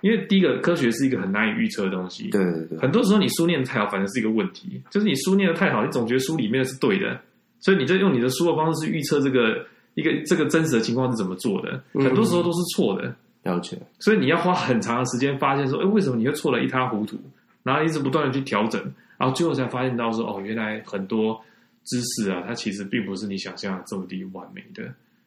[0.00, 7.20] 因为第一个科学是一个很难以预测的东西，对对对，很多时候你书念得太好，反正是一个问题，就是你书念的太好，你总觉得书里面的是对的。
[7.58, 13.12] 所以你在用你的书的方式去预测这个一个这个真实的情况是怎么做的，很多时候都是错的。
[13.42, 13.78] 了解。
[13.98, 17.18] 所以你要花很长的时间发现说，哎，为什么你会错得一塌糊涂？
[17.62, 18.80] 然后一直不断的去调整，
[19.18, 21.38] 然后最后才发现到说，哦，原来很多
[21.84, 24.82] 知识啊，它其实并不是你想象的这么的完美的。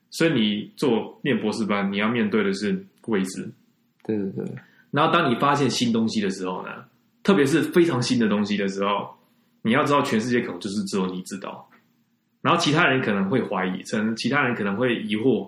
[0.09, 3.49] 所以你做念博士班，你要面对的是未知。
[4.03, 4.45] 对对对。
[4.89, 6.69] 然后当你发现新东西的时候呢，
[7.23, 9.09] 特别是非常新的东西的时候，
[9.61, 11.69] 你要知道全世界可能就是只有你知道，
[12.41, 15.47] 然后其他人可能会怀疑，甚至其他人可能会疑惑。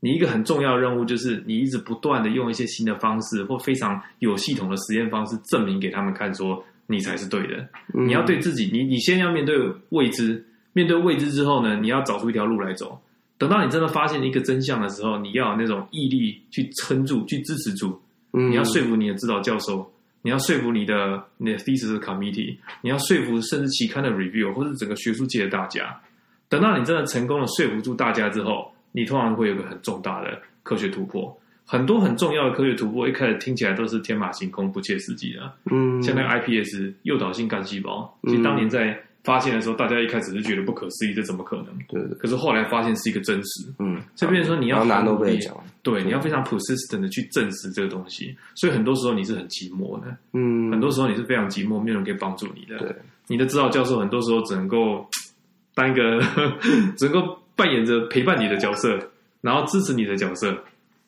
[0.00, 7.68] 你一个很重要的任务就是你一直不断的用一些新的方式或非常有系统的实验方式证明给他们看，说你才是对的。
[7.94, 8.08] 嗯。
[8.08, 9.56] 你要对自己，你你先要面对
[9.90, 13.00] 未知，面对未知之后呢，你要找出一条路来走。
[13.38, 18.00] 等到你真的发现一个真相的时候，你要有那种毅力去撑住，去支持住。
[18.32, 19.90] 嗯，你要说服你的指导教授，
[20.22, 26.00] 你要说服你的你的 thesis committee，你要说服甚至期刊的 review 或者整个学术界的大家。
[26.48, 31.36] 等到你真的成功的说服住大家之后，你通常会有个很重大的科学突破。
[31.64, 35.52] 很多很重要的科学突破，一开始听起来都是天马行空、不切实际的。
[35.70, 39.00] 嗯，像那个 iPS 诱导性干细胞，其实当年在。
[39.22, 41.66] 发现的时候，大家一开始是觉得不可思议，这怎么可能？
[41.86, 42.16] 对，对。
[42.16, 43.70] 可是后来发现是一个真实。
[43.78, 44.00] 嗯。
[44.16, 45.54] 所以变成说你要拿诺贝尔奖。
[45.82, 48.34] 对，你要非常 persistent 的去证实这个东西。
[48.54, 50.06] 所以很多时候你是很寂寞的。
[50.32, 50.72] 嗯。
[50.72, 52.78] 很多时候你是非常寂寞，没有人可以帮助你的。
[52.78, 52.96] 对。
[53.26, 55.06] 你的指导教授很多时候只能够
[55.76, 56.18] 当一个，
[56.96, 58.98] 只能够扮演着陪伴你的角色，
[59.42, 60.56] 然后支持你的角色。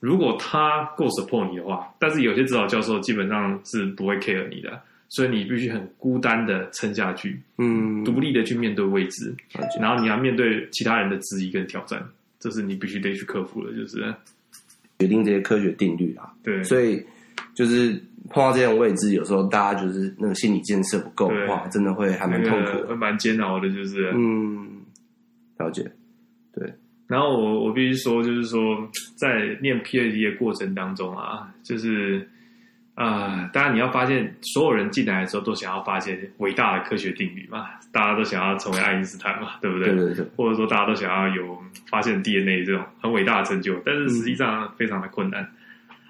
[0.00, 4.78] 如果他够 support 你的话，但是有些指导教授基本上是不会 care 你的。
[5.14, 9.34] 所以你必须很孤单的撑下去，嗯，独立的去面对未知，
[9.78, 12.02] 然后你要面对其他人的质疑跟挑战，
[12.40, 14.02] 这是你必须得去克服的，就是。
[14.98, 16.32] 决定这些科学定律啊。
[16.42, 17.04] 对，所以
[17.54, 24.12] 就是碰到这种未知，有时候大家就是那个心理建设不够的话，真的会还蛮痛苦蛮煎熬的，就是。
[24.14, 24.80] 嗯，
[25.58, 25.92] 了解，
[26.54, 26.72] 对。
[27.06, 32.28] 然后我我必须说，就是说在念 PhD 的过程当中啊，就是。
[32.94, 39.88] 啊、呃，当然你要发现，所有人进来的时候都想要发现伟大的科学定律嘛，大家都想要成为爱因斯坦嘛，对不对？
[39.94, 40.26] 对对对。
[40.36, 45.50] 或者说大家都想要有发现 DNA 这种很伟大的成就，但是实际上非常的困难。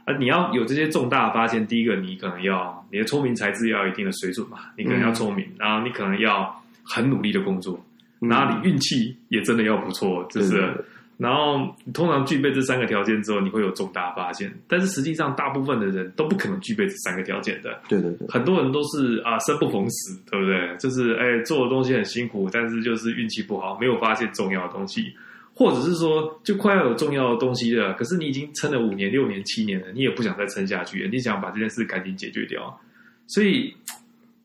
[0.06, 6.52] 而、嗯、你要有这些重大的发现，第一个你可能要你的聪明才智要有一定的水准嘛，你可能要聪明，嗯、然后你可能要
[6.82, 7.80] 很努力的工作，
[8.22, 10.72] 嗯、然后你运气也真的要不错，就是。
[11.18, 14.52] 然后你通常具备这三个条件之后，你会有重大发现。
[14.66, 17.78] 但是实际上，大部分的人都不可能具备这三个条件的。
[17.88, 20.76] 对对对，很多人都是啊，生不逢时，对不对？
[20.78, 25.14] 就是哎，做的东西很辛苦，但是就是运气不好，没有发现重要的东西，
[25.54, 32.80] 或者是说就快要有重要的东西了，可是你已经撑了五年、六年、七年了，你也不想再撑下去了，你想把这件事赶紧解决掉。
[33.28, 33.72] 所以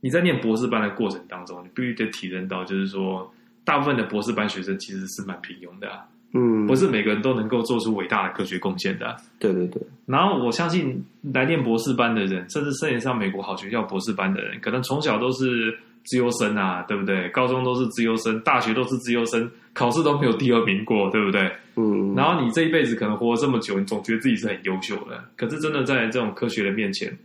[0.02, 3.34] 你在念博士班的过程当中，你必须得体认到，就是说，
[3.68, 6.06] 大部分的博士班学生其实是蛮平庸的啊。
[6.34, 9.18] 嗯，不是每个人都能够做出伟大的科学贡献的。
[9.40, 9.82] 对对对。
[10.06, 11.04] 然后我相信
[11.34, 17.28] 来念博士班的人，甚至甚至上美国好学校博士班的人，可能从小都是资优生啊，对不对？
[17.32, 21.52] 高中都是资优生，大学都是资优生，考试都没有第二名过，对不对？
[21.76, 22.16] 嗯。
[22.16, 25.22] 然后你这一辈子可能活了这么久，你总觉得自己是很优秀的。
[25.36, 27.18] 可是真的在这种科学的面前，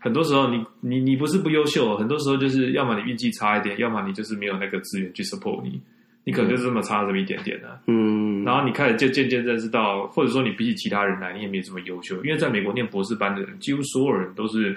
[0.00, 5.80] 很多时候你你你不是不优秀，很多时候就是要么你运气差一点，要么你就是没有那个资源去 support 你。
[6.22, 12.14] 你可能就是这么差这么一点点的，嗯，然后你开始就渐渐认识到，或者说你比起其他人来，你也没这么优秀。
[12.22, 14.76] 因为在美国念博士班的人，几乎所有人都是，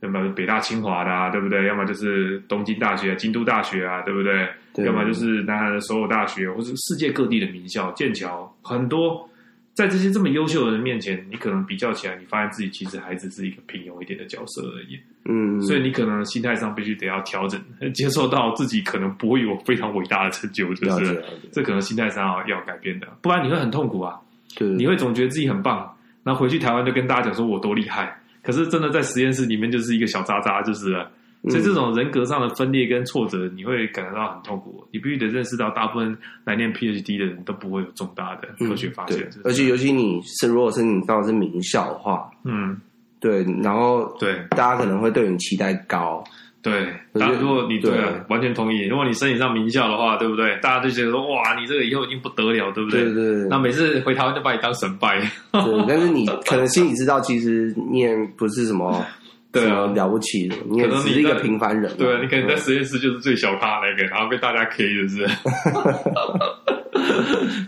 [0.00, 1.66] 要么北大清华的啊，对不对？
[1.66, 4.46] 要么就是东京大学、京都大学啊，对不对？
[4.74, 9.28] 对，要么就是南韩的所有大学，或是世界各地的名校，剑桥很多。
[9.76, 14.98] 在这些这么优秀的人面前，你可能比较起来，你发现自己其实还只是一个平庸一点的角色而已。
[15.26, 17.62] 嗯，所以你可能心态上必须得要调整，
[17.92, 24.18] 接受到自己可能不会有非常伟大的成就，就是这可能心态上要改变的，不然你会很痛苦啊。
[24.56, 31.10] 对，你会总觉得自己很棒，然后回去台湾就跟大家讲说我多厉害，可是真的在实验室里面就是一个小渣渣，就是了。
[31.48, 34.84] 所以这种人格上的分裂跟挫折，你会感觉到很痛苦。
[34.92, 39.20] 你必须得认识到，大部分来念 PhD 的人都不会有重大的科学发现。
[39.36, 42.76] 嗯、而且尤其你是如果是你到的是名校的话，嗯，
[43.20, 46.24] 对，然后对，大家可能会对你期待高。
[46.62, 50.58] 对，然后如果你对，对完全同意，如果你申请上名校的话，对不对？
[50.60, 53.04] 大家就觉得说，哇，你这个以后已经不得了，对不对？
[53.04, 53.48] 对对对。
[53.48, 55.20] 那每次回台湾就把你当神拜。
[55.52, 59.06] 对，但是你 可能心里知道，其实念不是什么。
[59.52, 61.90] 对啊，了不起的，你也是一个平凡人。
[61.96, 65.26] 对啊，你可能在实验室就是最小咖那个，然后被大家 K 就是，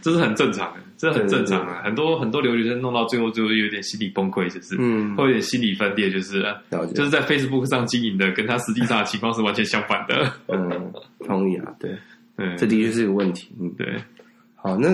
[0.03, 1.81] 这是很正常的，这很正常啊。
[1.83, 6.45] 很多很多留学生弄到最后，就会有点心理崩溃，就是，嗯，会有点心理分裂，就是，
[6.95, 10.31] 就是在 Facebook 上经营的，跟他实际上的情况是完全相反的。
[10.49, 10.93] 嗯，
[11.27, 11.97] 同意啊，对，
[12.37, 13.49] 对，这的确是一个问题。
[13.59, 13.87] 嗯，对。
[14.57, 14.89] 好，那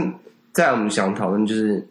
[0.53, 1.85] 在我们想讨论就是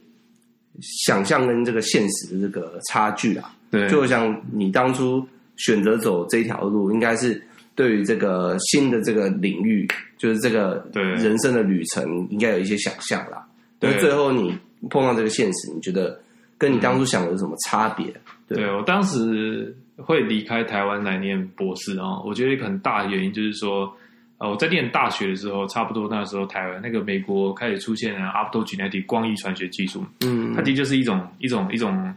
[0.82, 3.54] 想象跟这个现实的这个差距啊。
[3.74, 7.42] 对，就像你当初选择走这条路，应该是
[7.74, 13.44] 对于这个新的这个领域，就是这个人生的旅程，应该有一些想象啦。
[13.80, 14.56] 那最后你
[14.92, 16.22] 碰到这个现实，你觉得
[16.60, 18.06] 跟你当初想的有什么差别？
[18.48, 23.92] 对，对我当时会离开台湾来念博士啊，我觉得一个很大的原因就是说，
[24.38, 32.14] 呃，我在念大学的时候，差不多那时候台湾那个美国开始出现了 optogenetic 光遗传学技术，嗯，它的确是一种一种一种，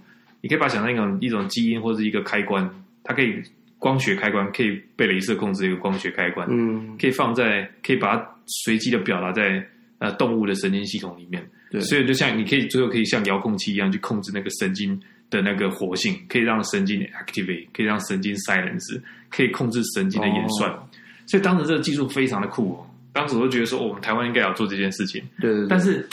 [0.47, 2.69] 你可以把它想象一种一种基因或者是一个开关，
[3.03, 3.43] 它可以。
[3.79, 9.65] 光学开关可以被镭射控制的一个光学开关，嗯，可以放在，可以把它随机的表达在
[9.99, 20.89] 呃动物的神经系统里面，对，所以就像你可以最后可以像遥控器一样去控制那个神经的那个活性，可以让神经 activate，可以让神经 silence，可以控制神经的演算，哦、
[21.27, 26.09] 所以当时这个技术非常的酷哦，当时我就觉得说，哦、我们台湾应该要做这件事情，对，对，对，但是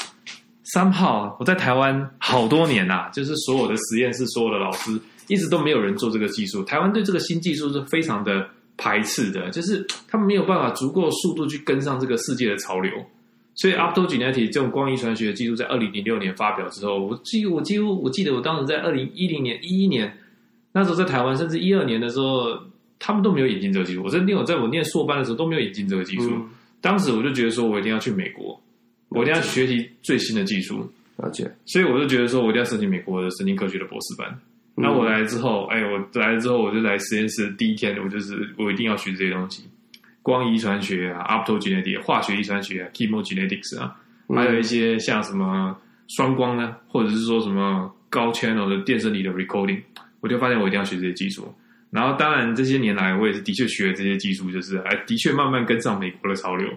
[0.66, 5.00] somehow 我在台湾好多年呐、啊，就是所有的实验室，所有的老师。
[5.30, 8.46] 一直都没有人做这个技术，台湾对这个新技术是非常的
[8.76, 12.92] 排斥的，就是他们没有办法足够速度去跟上这个世界的潮流。
[13.56, 20.14] 所以，optogenetic 这种光遗传学的技术在二零零六年发表之后，我记我几乎我记得我当时在二零一零年一一年
[20.74, 22.50] 那时候在台湾，甚至一二年的时候，
[23.00, 24.04] 他们都没有引进这个技术。
[24.04, 26.32] 我在念我在我念硕班的时候都没有引进这个技术。
[26.34, 26.50] 嗯、
[26.82, 28.62] 当时我就觉得说，我一定要去美国，
[29.14, 30.92] 我一定要学习最新的技术。
[31.18, 31.50] 了解。
[31.66, 34.40] 所以我就觉得说，我一定要申请美国的神经科学的博士班。
[34.76, 39.64] 那我来之后，哎，我来了之后，我就来实验室第一天，我就是我一定要学这些东西，
[40.24, 43.96] 光遗传学啊，optogenetics 化学遗传学啊，chemogenetics 啊，
[44.30, 49.80] 还有一些像什么双光呢，或者是说什么高 channel 的电生理的 recording，
[50.22, 51.54] 我就发现我一定要学这些技术。
[51.94, 56.68] 然后，当然这些年来，我也是的确学了这些技术，就是哎，的确慢慢跟上美国的潮流。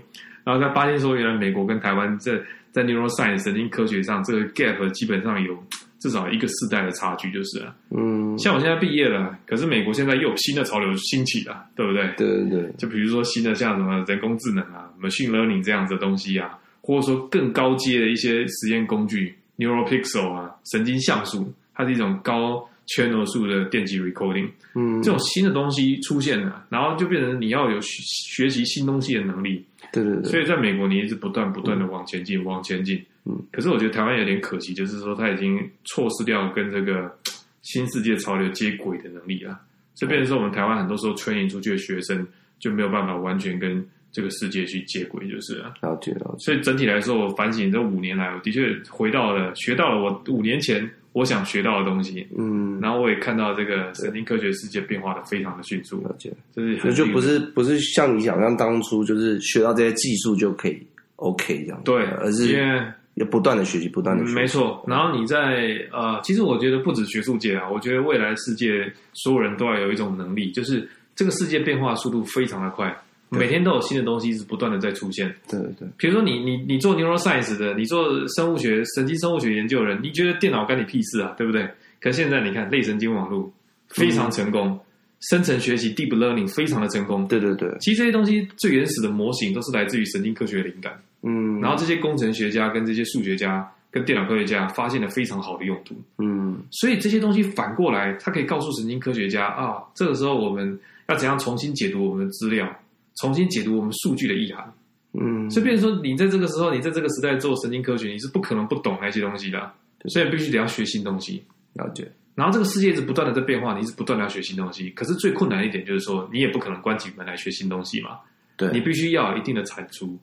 [0.45, 2.39] 然后才发现说，原来美国跟台湾在
[2.71, 5.57] 在 neuroscience 神经科学上这个 gap 基本上有。
[5.99, 7.75] 至少一个世代的差距就是了。
[7.91, 12.07] 嗯，像我现在毕业了，可是美国现在又有新的潮流兴起了，对不对？
[12.19, 12.73] 对对对。
[12.77, 24.49] 就比如说新的像什么人工智能啊、machine learning 这样子的东西啊，或者说更高阶的一些实验工具，neural pixel 啊，神经像素，它是一种高 channel 数的电极 recording。
[24.75, 29.65] 嗯，这种新的东西出现了，然后就变成你要有学习新东西的能力。
[29.93, 30.25] 对对对。
[30.31, 33.03] 所以在美国，你一直不断不断的往前进，嗯、往前进。
[33.25, 37.11] 嗯，可是我觉得台湾有点可惜，就是说他已经错失掉跟这个
[37.63, 39.59] 新世界潮流接轨的能力了。
[39.95, 42.27] 这变成说我们台湾很多时候 training 出去的学生
[42.59, 45.75] 就没有办法完全跟这个世界去接轨，就是了。
[45.83, 46.45] 了解了解。
[46.45, 52.27] 所以整体来说，我反省这五年来，我的确回到了学到了我五年前我想学到的东西。
[52.37, 56.03] 嗯，然后我也看到这个神经科学世界变化的非常的迅速。
[56.03, 62.83] 了解，就是就不是不是像你想象当初就是学到这些技术就可以 OK 这样，对，而是因为。
[63.17, 64.35] 要不断的学习，不断的学习。
[64.35, 72.95] 没错，然后你在呃，其实我觉得不止学术界啊，我觉得未来世界所有人都要有一种能力，就是这个世界变化速度非常的快，对
[73.29, 75.35] 每天都有新的东西是不断的在出现。
[75.49, 75.89] 对对对。
[75.97, 81.35] 比如说你你你做 neuroscience 的，你做生物学、神经生物学研究的人，你觉得电脑干你屁事啊？
[81.37, 81.69] 对不对？
[82.01, 83.53] 可现在你看类神经网络
[83.89, 84.81] 非常成功，嗯、
[85.21, 87.27] 生成学习 deep learning 非常的成功。
[87.27, 87.69] 对对对。
[87.81, 90.93] 其实这些东西最原始的模型都是来自于神经科学的灵感。
[91.23, 95.97] 嗯，然后这些工程学家跟这些数学家跟电脑科学家发现了非常好的用途。
[96.19, 102.71] 嗯，所以这些东西反过来，它可以告诉神经科学家啊，这个时候我们要怎样重新解读我们的资料，
[103.21, 104.73] 重新解读我们数据的意涵。
[105.19, 109.73] 嗯，所以变成说，你在这个时候，你在这个时代做神经科学，你是不可能不懂那些东西的，
[110.07, 111.43] 所以必须得要学新东西。
[111.73, 112.11] 了解。
[112.35, 114.91] 然后这个世界一直不断的在变化，你是不断的要学新东西。
[114.91, 118.19] 可是最困难一点就是说，你也不可能关起门来学新东西嘛。
[118.59, 120.19] 对，你必须要有一定的产出。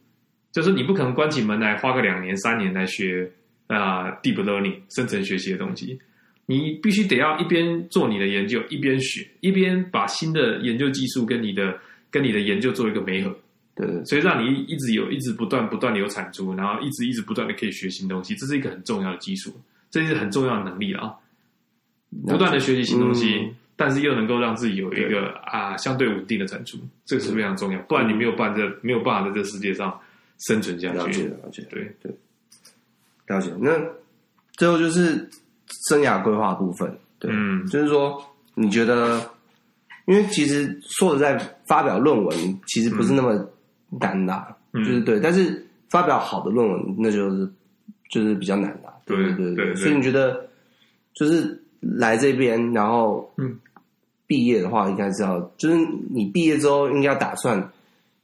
[0.51, 3.27] 就是你不可能关起门来花个两年三年来学
[3.65, 5.99] 啊、呃、deep learning 深层学习的东西，
[6.45, 11.75] 你必须得要一边做你的研究，一边学，一边把新的研究技术跟你的
[12.13, 13.35] 跟你的研究做一个媒合，
[13.73, 19.51] 对，所以让你一直有一直不断不断的有产出，然后一直一直不断的可以学新东西，这是一个很重要的基础，
[19.89, 21.15] 这是很重要的能力啊，
[22.27, 29.99] 不断的学习新东西，嗯、但是又能够让自己有一个啊相对稳定的产出，这个是非常重要，不然你没有办这没有办法在这世界上。
[30.47, 31.95] 生存下去，了解了解，对。
[32.01, 32.11] 对，
[33.27, 33.49] 了解。
[33.61, 33.71] 那
[34.57, 35.29] 最后就是
[35.87, 38.21] 生涯规划部分，对，嗯，就是说
[38.55, 39.21] 你觉得，
[40.05, 42.35] 因为其实说实在，发表论文
[42.67, 43.33] 其实不是那么
[44.01, 47.49] 难的，嗯、就是对，但是发表好的论文，那就是
[48.09, 49.75] 就是比较难的，对对对对。
[49.75, 50.49] 所以你觉得，
[51.13, 53.57] 就是来这边，然后嗯，
[54.27, 55.77] 毕业的话，应该是要，就是
[56.09, 57.69] 你毕业之后应该要打算。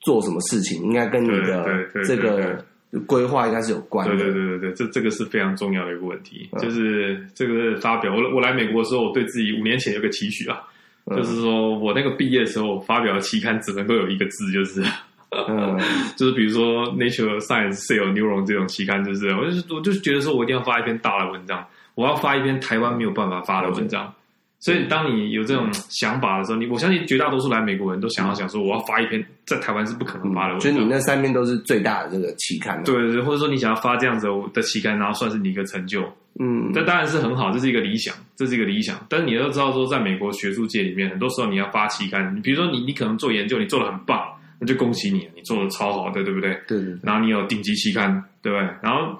[0.02, 2.64] 做什么事情应该跟你的这个
[3.06, 4.16] 规划应该是有关的。
[4.16, 6.48] 对对对对对，这这个是非常重要的一个问题。
[6.54, 10.64] 嗯、就是这个发表，我我来美国的时候，我对自己五年前有个期许啊，
[11.10, 14.84] 嗯、就是说我那个毕业的时候发表的期刊只能够有一个字，就是。
[15.32, 15.78] 嗯，
[16.18, 24.12] 就是比如说 Nature Science Cell Neuron 这种期刊，就是我就是我就是觉得说我一定要发一篇大的文章，我要发一篇台湾没有办法发的文章。
[24.60, 30.74] 所以当你有这种想法的时候，你我相信绝大多数来美国人都想要想说，我要发一篇在台湾是不可能发的文章。
[30.74, 36.03] 就你那三篇都是最大的这个期刊，对对对，或者说你想要发这样子的期刊，然后算是你一个成就。
[36.41, 38.97] 嗯，这当然是很好，这是一个理想，这是一个理想。
[39.07, 44.22] 但是你要知道说，在美国学术界里面，很多时候你要发期刊，你比如说你你可能做研究，你做的很棒，
[44.60, 46.51] 那就恭喜你，你做的超好的，对不对？
[46.68, 46.99] 对，对对。
[47.01, 48.68] 然后你有顶级期刊，对不对？
[48.84, 49.18] 然后。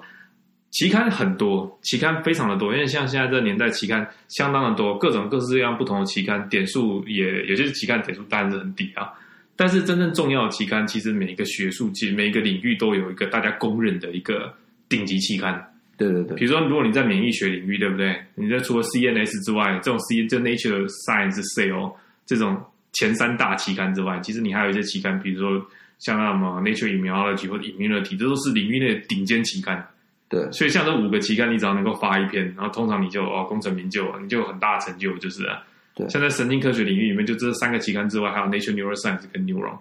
[0.70, 9.10] 期刊很多，期刊非常的多，因为像现在这个年代，期刊相当的多，各种各式各样不同的期刊，点数也有些期刊点数当然是很低啊。
[9.56, 14.54] 但是真正重要的期刊，其实每一个学术界、每一个领域都有一个大家公认的一个
[14.88, 15.60] 顶级期刊。
[15.98, 16.36] 对对对。
[16.36, 18.16] 比如说，如果你在免疫学领域，对不对？
[18.36, 21.92] 你在除了 CNS 之外，这种 C 就 Nature Science Cell
[22.24, 22.56] 这种
[22.92, 25.66] 前三大期刊之外，其实你还有一些期刊，比如说
[25.98, 29.84] 像那么 Nature Immunology 或者 Immunity，这都是领域内的顶尖期刊。
[30.30, 35.62] 对，所以像这五个期刊，你只要能够发一篇，然后通常你就哦功成名就，你就有很大的成就，就是了。
[35.94, 39.76] 对，像在神经科学领域里面，就这三个期刊之外，还有 Nature Neuroscience 跟 Neuron。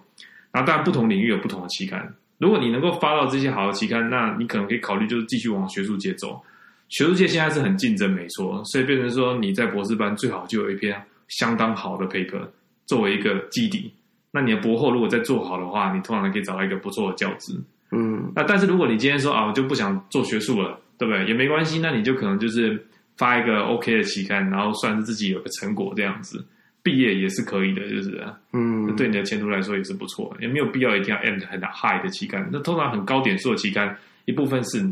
[0.52, 2.12] 然后当然不同领域有不同的期刊。
[2.39, 6.41] 如果你能够发到这些好的期刊，那你可能可以考虑就是继续往学术界走。
[6.88, 12.41] 学术界现在是很竞争，没错，所以变成说你在博士班最好就有一篇相当好的 paper
[12.88, 13.93] 作为一个基底。
[14.32, 17.54] 那你的博后如果再做好的话，你通常可以找到一个不错的教职。
[17.92, 21.26] 嗯，那但是如果你今天说啊，我就不想做学术了，对不对？
[21.26, 22.86] 也没关系，那你就可能就是
[23.18, 26.46] 发一个 OK 的期刊，然后算是自己有个成果这样子，
[26.84, 28.24] 毕业也是可以的，就是
[28.54, 32.48] 嗯，对你的前途来说也是不错，也没有必要一定要 end 很 high 的期刊。
[32.52, 34.88] 那通常很高点数的期刊，一部分是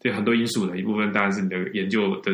[0.00, 2.32] 对很多因素的，一部分当然是你的研究的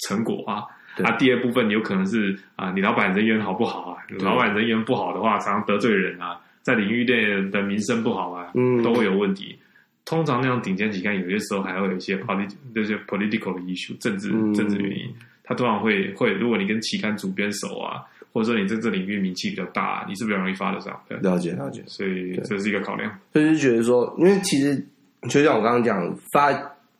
[0.00, 0.62] 成果啊。
[1.02, 4.02] 啊，第二部分有可能是啊，你老板人缘好不好啊？
[4.20, 6.40] 老板人缘不好的话，常常得罪人啊。
[6.66, 9.56] 在领域内的名声不好啊，嗯，都会有问题。
[10.04, 15.14] 通常那种顶尖期刊，有些时候还会有一些 polit 那些 political 的 issue，政治政治原因，
[15.44, 18.02] 他通常会会，如果你跟期刊主编熟啊，
[18.32, 21.00] 或者说你在这领域名气比较大，你是不是容易发得上？
[21.08, 23.16] 了解了解，所以这是一个考量。
[23.32, 24.84] 就是觉得说，因为其实
[25.28, 26.52] 就像我刚刚讲，发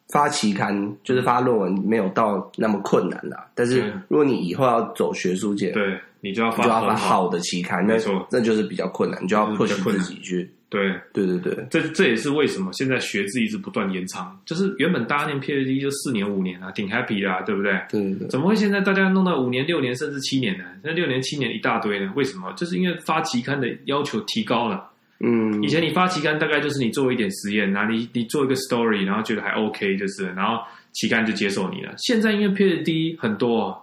[0.09, 3.47] 发期刊就是发论文，没有到那么困难啦。
[3.55, 5.99] 但是如果你以后要走学术界，对。
[6.23, 10.51] 你就要发就要发好的期刊，没错，那就是比较困难，你就要 push 自己去。
[10.69, 14.37] 对对对对，这这也是为什么现在学制一直不断延长。
[14.45, 17.81] 就是原本大家念 PhD 就四年五年啊，挺 happy 的，啊对不对？
[17.89, 18.29] 对对对。
[18.29, 20.65] 怎么会现在大家弄到五年六年甚至七年呢？
[20.83, 22.13] 那六年七年一大堆呢？
[22.17, 22.53] 为什么？
[22.55, 24.91] 就是因为发期刊的要求提高了。
[25.21, 30.63] 嗯，以前你发期刊大概就是你做一点实验，然后你你做一个 story，然后觉得还 OK，就是然后
[30.93, 31.95] 期刊就接受你了。
[31.99, 33.79] 现在因为 PhD 很多啊。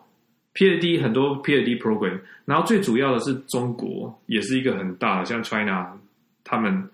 [0.56, 5.88] PhD 很多 PhD program，然后最主要的是中国也是一个很大的，像 China，
[6.44, 6.88] 他们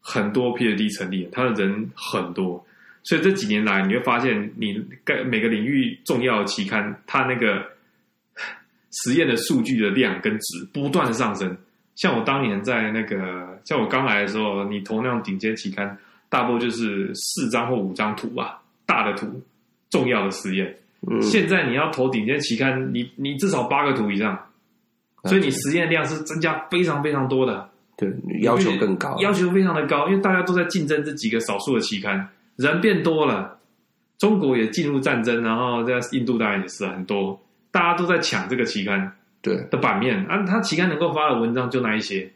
[0.00, 2.66] 很多 PhD 成立，他的人很多，
[3.04, 7.64] 所以这几年来你会发现，你该每个领域重要的期刊，它那个
[9.04, 11.56] 实验的数据的量跟值不断的上升。
[11.94, 15.96] 像我当年在那个，像我刚来的时候，你投那种顶尖期刊，
[16.28, 19.42] 大多就是四张或五张图吧，大的图，
[19.90, 20.76] 重要的实验。
[21.10, 24.38] 嗯、现在你要投顶尖期刊，你你至少八个图以上，
[25.24, 27.68] 所以你实验量是增加非常非常多的。
[27.96, 33.56] 对，要求更高，要求非常的高，因为大家都在竞争这几个少数的期刊，人变多了，
[34.18, 37.40] 中国也进入战争，然后在印度当然也是很多，
[37.70, 42.32] 大家都在抢这个期刊对的版面啊，他期刊能够发的文章就那一些，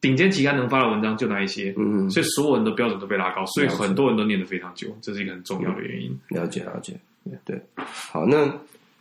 [0.00, 6.10] 顶尖期刊能发的文章就那一些，嗯，所以所有人的标准都被拉高，所以很多人都念得非常久，这是一个很重要的原因。
[6.30, 6.94] 嗯、了解，了解。
[7.44, 8.46] 对，好，那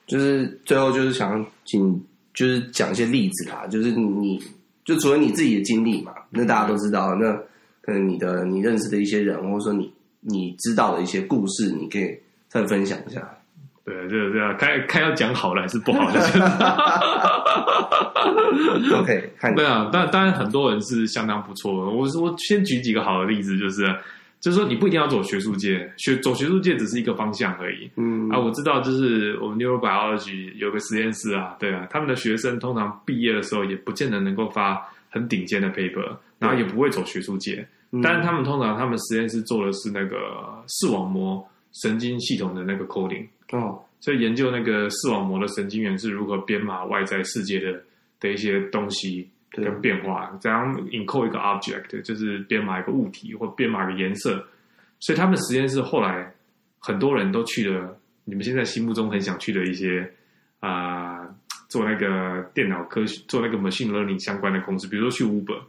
[0.08, 4.42] 就是最后就是想请，就是讲一些例子啦，就是你
[4.84, 7.34] 就除了你自己的经历嘛，那大家都知道，那
[7.82, 12.18] 可能你的你认识的一些人，或者说你你知道的一些故事，你可以
[12.48, 13.38] 再分享一下。
[13.86, 16.20] 对，就是这样看看要讲好了还是不好的？
[19.00, 21.92] OK，看对啊，但当然很多人是相当不错的。
[21.92, 23.96] 我我先举几个好的例子，就是。
[24.42, 27.90] 就是说，你不一定要走学术界，学走学术界只是一个方向而已。
[27.96, 34.80] 嗯啊，我知道，就是我们 neurobiology 有个实验室啊，对啊，他们的学生通常毕业的时候也不见得能够发
[35.10, 37.68] 很顶尖的 paper，然后也不会走学术界。
[37.92, 40.16] 嗯、但是他们通常他们实验室做的是那个
[40.68, 41.44] 视网膜
[41.82, 47.82] 神经系统的那个 coding 哦，所以研究那个视网膜的神经元是如何编码外在世界的
[48.20, 49.30] 的一些东西。
[49.52, 54.46] 跟变化，怎样 encode 一个 object，就是编码一个物体或编码一个颜色。
[55.00, 56.30] 所以他们实验室后来
[56.78, 60.12] 很多人都去了，你们现在心目中很想去的一些
[60.60, 61.36] 啊、呃，
[61.70, 65.62] 做那个电脑科学、做那个 machine learning 相关的公司，比如说去 Uber。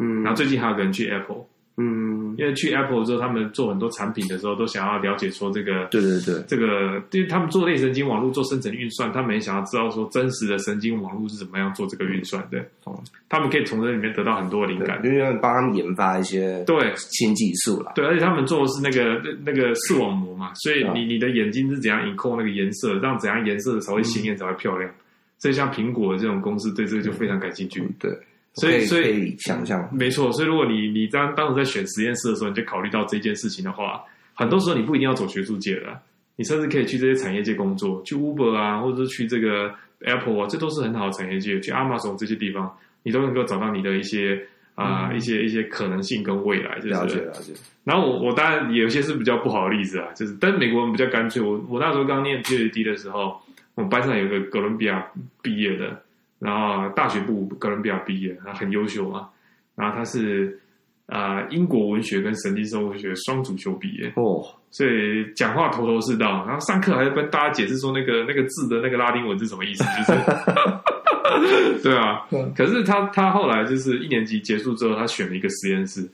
[0.00, 1.44] 嗯，然后最近还有个人去 Apple。
[1.80, 12.58] 嗯，因为去 Apple 之后，他们做很多产品的时候，都想要了解说这个，对对对，这个，因为他们做类神经网络做生成运算，他们也想要知道说真实的神经网络是怎么样做这个运算的。
[12.82, 17.92] 哦，他们可以从这里面得到很多灵感，就是帮他们研发一些对新技术啦。
[17.94, 24.90] 对，而且他们做的是那个那个视网膜嘛，所以你你的眼睛是怎样 encode 那个颜色，让怎样颜色才会鲜艳才会漂亮。
[25.38, 27.80] 所以像苹果的这种公司对这个就非常感兴趣。
[28.00, 28.10] 对。
[28.54, 30.32] 所以，所以想象，没错。
[30.32, 34.02] 所以，如果你你当当时在选实验室的时候，你就考虑到这件事情的话，
[34.34, 36.00] 很多时候你不一定要走学术界了，
[36.34, 41.60] 你甚至可以去这些产业界工作，去 Uber 啊，或者是去这个 Apple 啊，这都是很好的产业界。
[41.60, 44.44] 去 Amazon 这些地方，你都能够找到你的一些
[44.74, 46.76] 啊、一些一些可能性跟未来。
[46.80, 47.52] 就是、了解了解。
[47.84, 51.40] 然后我我当然有些是比较不好的例子啊，就是但是美国人比较干脆。
[51.40, 53.40] 我我那时候刚念 PhD 的时候，
[53.76, 55.06] 我们班上有个哥伦比亚
[55.40, 56.02] 毕业的。
[56.38, 59.28] 然后大学部哥伦比亚毕业，他很优秀啊。
[59.74, 60.60] 然后他是
[61.06, 66.44] 啊、呃、英国文学跟神经生物学双主修毕业哦，所以讲话头头是道。
[66.46, 72.26] 然后上课还要跟大家解释说那个 那个字的那个拉丁文是什么意思，就是 对啊。
[72.56, 76.08] 可是他他后来就是一年级结束之后，他选了一个实验室，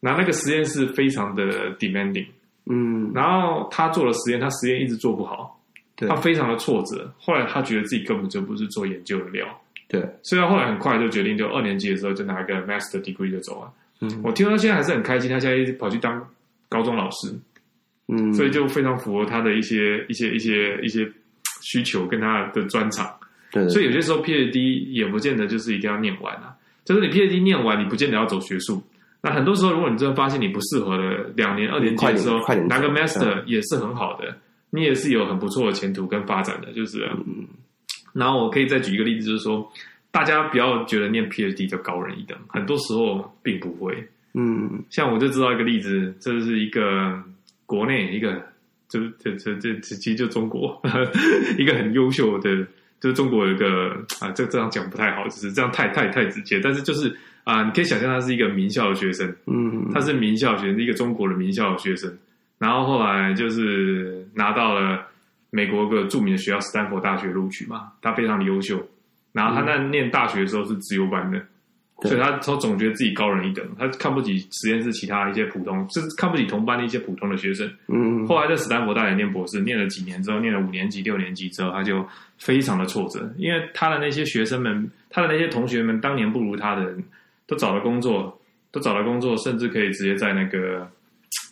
[0.00, 2.26] 然后那个实验室非常的 demanding，
[2.66, 5.60] 嗯，然后他做了实验，他实验一直做不好，
[5.96, 7.12] 他非常的挫折。
[7.18, 9.44] 后来他觉得自己根本就不是做研究的料。
[9.88, 13.72] 对，所以他后来很快就决定，就二年级的时候就拿一个 master degree 就走了。
[14.00, 16.22] 嗯，我听到他现在还是很开心，他现在跑去当
[16.68, 17.34] 高中老师。
[18.10, 21.10] 嗯，所以就非常符合他的一些一些一些一些
[21.62, 23.10] 需求跟他的专长。
[23.50, 28.82] 对，所以有些时候 PhD 也不见得就是一定要念完啊，就是你 PhD 念完，你不见得要走学术。
[29.22, 34.36] 那很多时候，如果你真的发现你不适合了，两年二年级的时候拿个 master 也是很好的，
[34.70, 37.08] 你也是有很不错的前途跟发展的，就是。
[37.26, 37.46] 嗯
[38.18, 39.70] 然后我可以再举一个例子，就是说，
[40.10, 43.96] 大家不要觉得念 PhD 就高人一等，很多时候并不会。
[44.34, 47.22] 嗯，像我就知道一个例子，这是一个
[47.64, 48.34] 国内一个，
[48.88, 51.12] 就这这这其实就中国呵呵
[51.58, 52.66] 一个很优秀的，
[53.00, 53.90] 就是中国有一个
[54.20, 62.12] 啊，这这样讲不太好，就是这样太太太直接，但是就是啊，你可以想象他是一个名校的学生，嗯，他是名校学生，一个中国的名校的学生，
[62.58, 65.06] 然后后来就是拿到了。
[65.50, 68.78] 美国一个著名的学校斯坦福大学录取嘛，他非常的优秀。
[69.32, 77.70] 然后他在念大学的时候是自由班的，嗯、所以他他总觉得自己高人一等，他看不起实验室其他一些普通，是看不起同班的一些普通的学生。
[77.88, 82.04] 嗯，后来在斯坦福大学念博士，念了几年之后，念了五年级、六年级之后，他就
[82.38, 87.04] 非常的挫折，因为他的那些学生们，他的那些同学们，当年不如他的人
[87.46, 88.40] 都找了工作，
[88.72, 90.90] 都找了工作，甚至可以直接在那个。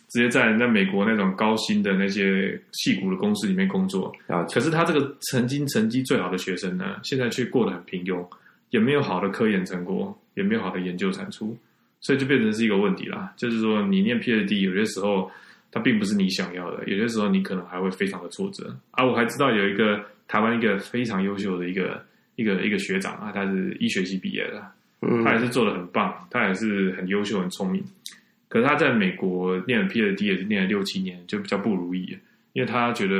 [0.09, 4.13] 直接在那美国那种高薪的那些矽谷的公司里面工作，
[4.53, 8.25] 可是他这个曾经成绩最好的学生呢，现在却过得很平庸，
[8.69, 11.57] 也没有好的科研成果，也没有好的研究产出，
[11.99, 13.33] 所以就变成是一个问题啦。
[13.35, 15.29] 就是说，你念 PhD 有些时候
[15.71, 18.73] 它并不是你想要的，有些时候你可能还会非常的挫折。
[18.91, 22.01] 啊，我还知道有一个台湾一个非常优秀的一个
[22.37, 24.63] 一个一个学长啊，他是医学系毕业的，
[25.25, 27.83] 他也是做得很棒，他也是很优秀很聪明。
[28.49, 32.17] 可是他在美国念了 PhD 也是念了六七年，就比较不如意，
[32.53, 33.15] 因为他觉得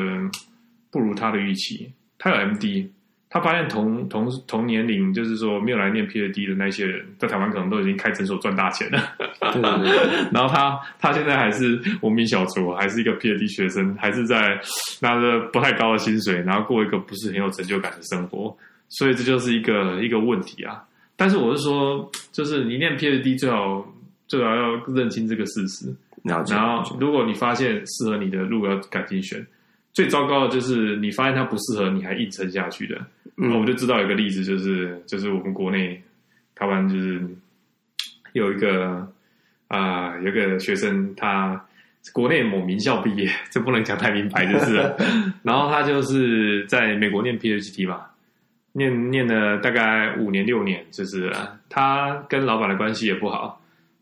[0.90, 1.92] 不如他的预期。
[2.18, 2.88] 他有 MD，
[3.30, 9.04] 他发现同同同年龄，就是说没有来念 PhD 的那些人，在台湾可能都已经开诊所赚大钱了。
[9.52, 10.08] 对对对。
[10.34, 14.60] 然后他他现在还是无名小卒，还是一个 PhD 学生，还是在
[15.02, 18.58] 拿着不太高的薪水，然后过一个不是很有成就感的生活。
[18.90, 20.84] 所以这就是一个一个问题啊。
[21.18, 23.86] 但是我是说，就是你念 PhD 最好。
[24.28, 29.46] 最好要认清这个事实，然后如果你发现适合你的路要赶紧选，
[29.94, 33.00] 最糟糕的就是你发现它不适合，你还硬撑下去的。
[33.38, 36.02] 嗯，我就知道有一个例子，就是就是我们国内
[36.56, 37.22] 台湾就是
[38.34, 39.08] 有一个
[39.68, 41.64] 啊、呃，有一个学生，他
[42.14, 44.76] 国内某名校毕业，这不能讲太明白，就是，
[45.44, 48.08] 然后他就是在美国念 PhD 嘛，
[48.74, 51.32] 念念了大概五年六年，就是
[51.70, 53.57] 他跟老板的关系也不好。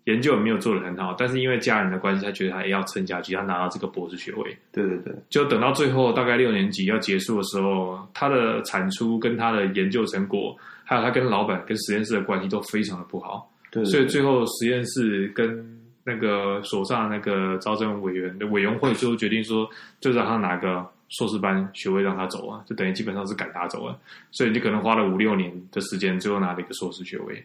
[0.06, 4.56] 研究也没有做的很好，但是因为家人的关系，他觉得他也要撑下去，他拿到这个博士学位。
[4.72, 13.52] 对对对，就等到最后大概六年级要结束的时候，他的产出跟他的研究成果，还有他跟老板跟实验室的关系都非常的不好。
[13.72, 19.68] 对，对，对，所以最后实验室跟那个所上那个招生委员的委员会最后决定说，
[20.00, 23.98] 就让他拿个硕士班学位让他走啊，就等于基本上是赶他走啊。
[24.30, 27.44] 所以你可能花了五六年的时间，最后拿了一个硕士学位。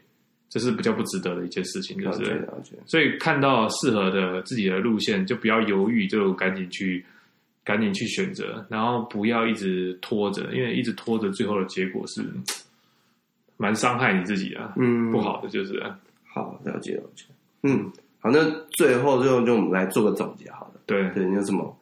[0.51, 2.47] 这是比较不值得的一件事情，就是，
[2.85, 7.03] 所以看到适合的自己的路线，就不要犹豫，就赶紧去，
[7.65, 12.23] 赶紧去选择，然后不要一直拖着，因为一直拖着，最后的结果是
[13.57, 15.81] 蛮伤害你自己的，嗯，不好的就是。
[16.33, 17.25] 好，了解了解。
[17.63, 17.91] 嗯，
[18.21, 20.81] 好，那最后最后就我们来做个总结好了。
[20.87, 21.77] 对对，你有什么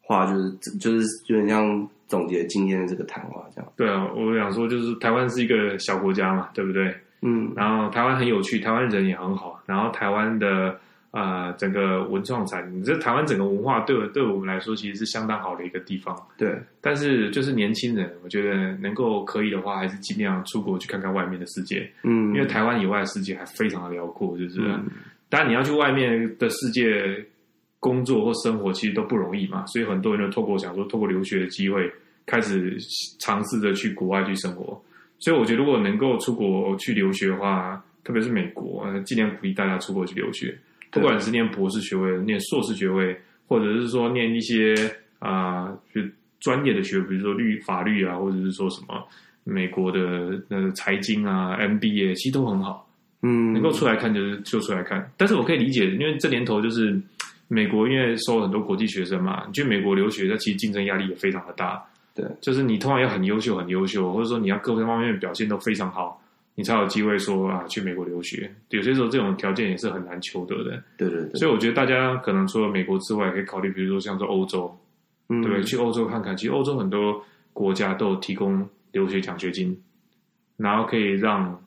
[0.00, 3.72] 话就是就是有点像总结今天的这个谈话这样。
[3.76, 6.94] 对啊，我想说就是台湾是一个小国家嘛，对不对？
[7.22, 10.78] 嗯，然后台湾很有趣，台湾人也很好，然后台湾的。
[11.12, 16.14] 啊、呃，整个文创产，品这台湾整个文化对对我们来说其实是相当好的一个地方。
[16.36, 21.90] 对，但是就是年轻人，我觉得能够可以的话，还是尽量出国去看看外面的世界。
[22.02, 24.60] 嗯，因为台湾以外的世界还非常的辽阔，就是。
[24.60, 24.84] 嗯、
[25.30, 27.24] 当然你要去外面的世界
[27.80, 29.64] 工作或生活，其实都不容易嘛。
[29.64, 31.90] 所以很多人就透过想说，透过留学的机会，
[32.26, 32.76] 开始
[33.20, 34.78] 尝试着去国外去生活。
[35.18, 40.56] 所以我觉得，如果能够出国去留学的话，特别是美国，尽量鼓励大家出国去留学。
[40.90, 44.74] 不管是念博士学位、念硕士学位，或者是说念一些
[45.18, 46.00] 啊，就
[46.40, 49.06] 专业的学，比如说律法律啊，或者是说什么
[49.44, 52.88] 美国的那个财经啊、MBA，其实都很好。
[53.22, 55.10] 嗯，能够出来看就是就出来看。
[55.16, 56.98] 但是我可以理解，因为这年头就是
[57.48, 61.82] 美国，因为收了很多国际学生嘛，你去美国留学，那其实竞争压力也非常的大。
[62.16, 66.20] 对，就是你通常要很优秀、很优秀，或者说你要各方面表现都非常好。
[66.58, 68.50] 你才有机会说啊，去美国留学。
[68.70, 70.82] 有些时候这种条件也是很难求得的。
[70.96, 71.34] 对对对。
[71.34, 74.74] 所以我觉得大家可能除了美国之外，可以考虑，比如说像说欧洲，
[75.28, 75.62] 嗯、对？
[75.64, 76.34] 去欧洲看看。
[76.34, 79.78] 其实欧洲很多国家都有提供留学奖学金，
[80.56, 81.62] 然后可以让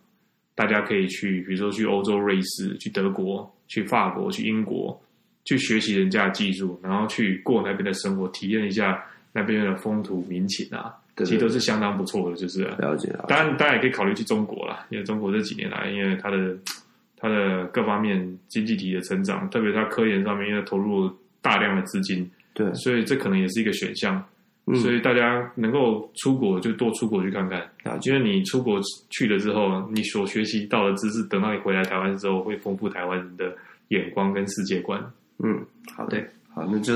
[0.56, 5.00] 大家可以去，比如说去欧洲、瑞士、去德国、去法国、去英国，
[5.46, 10.94] 去学习人家的技术，然后去过那边的生活，体验一下那边的风土民情啊。
[11.18, 13.26] 其实都是相当不错的，就是了解了。
[13.28, 16.56] 当然，大家也可以考虑去中国了，因为中国这几年来，因为它的
[17.20, 21.12] 它的各方面经济体的成长，特别是它科研上面，因为投入
[21.42, 24.24] 大量的资金，对，所以这可能也是一个选项。
[24.68, 27.70] 嗯、所以大家能够出国就多出国去看看，
[28.04, 33.54] 因为你出国去了之后，你所学习到的知识，等到你回来台湾之后，会丰富台湾人的
[33.90, 35.04] 眼光跟世界观。
[35.44, 35.60] 嗯，
[35.98, 36.24] 好的，
[36.54, 36.94] 好，那就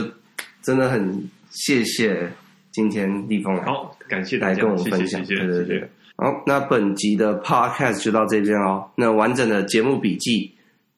[0.62, 2.30] 真的很谢谢。
[2.72, 5.90] 今天立峰来，好，感谢大家来跟我们分享，谢谢谢谢对对对。
[6.16, 8.84] 好，那本集的 podcast 就到这边哦。
[8.96, 10.52] 那完整的节目笔记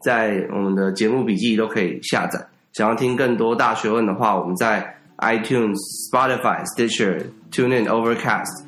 [0.05, 2.39] 在我们的节目笔记都可以下载。
[2.71, 5.75] 想要听更多大学问的话，我们在 iTunes、
[6.09, 8.63] Spotify、Stitcher、TuneIn、Overcast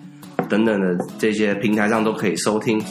[0.49, 2.81] 等等的这些平台上都可以收听。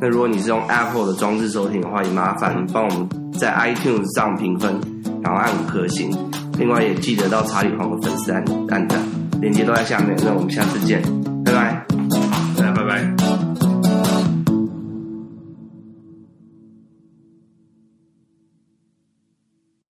[0.00, 4.80] 那如果你是用 Apple 的装置收听的话，也麻烦帮我们在 iTunes 上评分，
[5.22, 6.10] 然后按五颗星。
[6.58, 9.00] 另外也记得到查理黄的粉丝按按赞。
[9.40, 11.02] 链接都在下面，那我们下次见，
[11.44, 11.93] 拜拜。